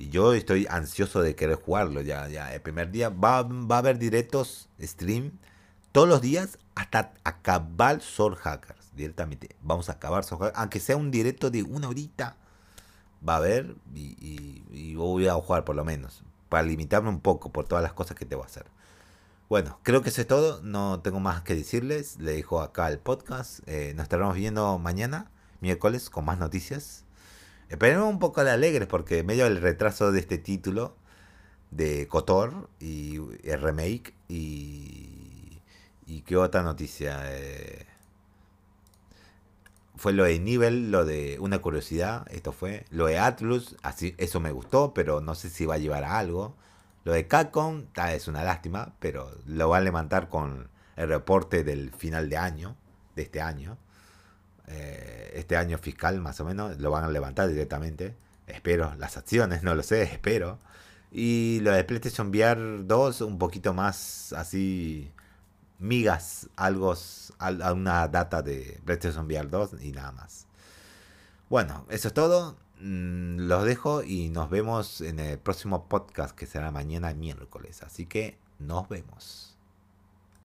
Y 0.00 0.08
yo 0.08 0.32
estoy 0.32 0.66
ansioso 0.70 1.20
de 1.20 1.36
querer 1.36 1.56
jugarlo 1.56 2.00
ya, 2.00 2.26
ya. 2.26 2.54
El 2.54 2.62
primer 2.62 2.90
día 2.90 3.10
va, 3.10 3.42
va 3.42 3.76
a 3.76 3.78
haber 3.80 3.98
directos, 3.98 4.70
stream, 4.80 5.32
todos 5.92 6.08
los 6.08 6.22
días 6.22 6.58
hasta 6.74 7.12
acabar 7.22 8.00
Soul 8.00 8.34
Hackers. 8.34 8.96
Directamente. 8.96 9.56
Vamos 9.60 9.90
a 9.90 9.92
acabar 9.92 10.24
Soul 10.24 10.40
Hackers. 10.40 10.58
Aunque 10.58 10.80
sea 10.80 10.96
un 10.96 11.10
directo 11.10 11.50
de 11.50 11.62
una 11.62 11.90
horita. 11.90 12.36
Va 13.28 13.34
a 13.34 13.36
haber 13.36 13.76
y, 13.94 14.94
voy 14.94 15.28
a 15.28 15.34
jugar 15.34 15.66
por 15.66 15.76
lo 15.76 15.84
menos. 15.84 16.22
Para 16.48 16.62
limitarme 16.62 17.10
un 17.10 17.20
poco 17.20 17.52
por 17.52 17.66
todas 17.66 17.82
las 17.82 17.92
cosas 17.92 18.16
que 18.16 18.24
te 18.24 18.36
voy 18.36 18.44
a 18.44 18.46
hacer. 18.46 18.64
Bueno, 19.50 19.80
creo 19.82 20.00
que 20.00 20.08
eso 20.08 20.22
es 20.22 20.26
todo. 20.26 20.62
No 20.62 21.00
tengo 21.00 21.20
más 21.20 21.42
que 21.42 21.54
decirles. 21.54 22.16
Le 22.18 22.32
dejo 22.32 22.62
acá 22.62 22.88
el 22.88 23.00
podcast. 23.00 23.60
Eh, 23.66 23.92
nos 23.96 24.04
estaremos 24.04 24.34
viendo 24.34 24.78
mañana, 24.78 25.30
miércoles, 25.60 26.08
con 26.08 26.24
más 26.24 26.38
noticias. 26.38 27.04
Esperemos 27.70 28.08
un 28.08 28.18
poco 28.18 28.42
de 28.42 28.50
alegres 28.50 28.88
porque 28.88 29.22
medio 29.22 29.46
el 29.46 29.60
retraso 29.60 30.10
de 30.10 30.18
este 30.18 30.38
título 30.38 30.96
de 31.70 32.08
Cotor 32.08 32.68
y 32.80 33.20
el 33.44 33.62
remake 33.62 34.12
y, 34.28 35.60
y 36.04 36.22
qué 36.22 36.36
otra 36.36 36.62
noticia. 36.62 37.20
Eh, 37.26 37.86
fue 39.94 40.12
lo 40.12 40.24
de 40.24 40.40
Nivel, 40.40 40.90
lo 40.90 41.04
de 41.04 41.38
una 41.40 41.60
curiosidad, 41.60 42.26
esto 42.32 42.50
fue. 42.50 42.86
Lo 42.90 43.06
de 43.06 43.18
Atlus, 43.18 43.76
así, 43.82 44.16
eso 44.18 44.40
me 44.40 44.50
gustó, 44.50 44.92
pero 44.92 45.20
no 45.20 45.36
sé 45.36 45.48
si 45.48 45.64
va 45.64 45.74
a 45.74 45.78
llevar 45.78 46.02
a 46.02 46.18
algo. 46.18 46.56
Lo 47.04 47.12
de 47.12 47.28
Capcom 47.28 47.84
es 48.08 48.26
una 48.26 48.42
lástima, 48.42 48.94
pero 48.98 49.30
lo 49.46 49.68
van 49.68 49.82
a 49.82 49.84
levantar 49.84 50.28
con 50.28 50.70
el 50.96 51.08
reporte 51.08 51.62
del 51.62 51.92
final 51.92 52.28
de 52.30 52.36
año, 52.36 52.76
de 53.14 53.22
este 53.22 53.40
año. 53.40 53.78
Eh, 54.70 55.32
este 55.34 55.56
año 55.56 55.78
fiscal 55.78 56.20
más 56.20 56.40
o 56.40 56.44
menos, 56.44 56.78
lo 56.78 56.90
van 56.90 57.04
a 57.04 57.08
levantar 57.08 57.48
directamente. 57.48 58.14
Espero, 58.46 58.94
las 58.98 59.16
acciones, 59.16 59.62
no 59.62 59.74
lo 59.74 59.82
sé, 59.82 60.02
espero. 60.14 60.58
Y 61.12 61.60
lo 61.62 61.72
de 61.72 61.84
PlayStation 61.84 62.28
VR 62.28 62.84
2, 62.84 63.20
un 63.22 63.38
poquito 63.38 63.74
más 63.74 64.32
así, 64.32 65.10
migas, 65.78 66.48
algo, 66.56 66.94
una 67.74 68.08
data 68.08 68.42
de 68.42 68.80
PlayStation 68.84 69.26
VR 69.26 69.48
2 69.48 69.82
y 69.82 69.92
nada 69.92 70.12
más. 70.12 70.46
Bueno, 71.48 71.84
eso 71.90 72.08
es 72.08 72.14
todo. 72.14 72.56
Mm, 72.80 73.40
los 73.48 73.64
dejo 73.64 74.02
y 74.04 74.30
nos 74.30 74.50
vemos 74.50 75.00
en 75.00 75.18
el 75.18 75.38
próximo 75.38 75.88
podcast 75.88 76.34
que 76.36 76.46
será 76.46 76.70
mañana 76.70 77.12
miércoles. 77.12 77.82
Así 77.82 78.06
que 78.06 78.38
nos 78.58 78.88
vemos. 78.88 79.49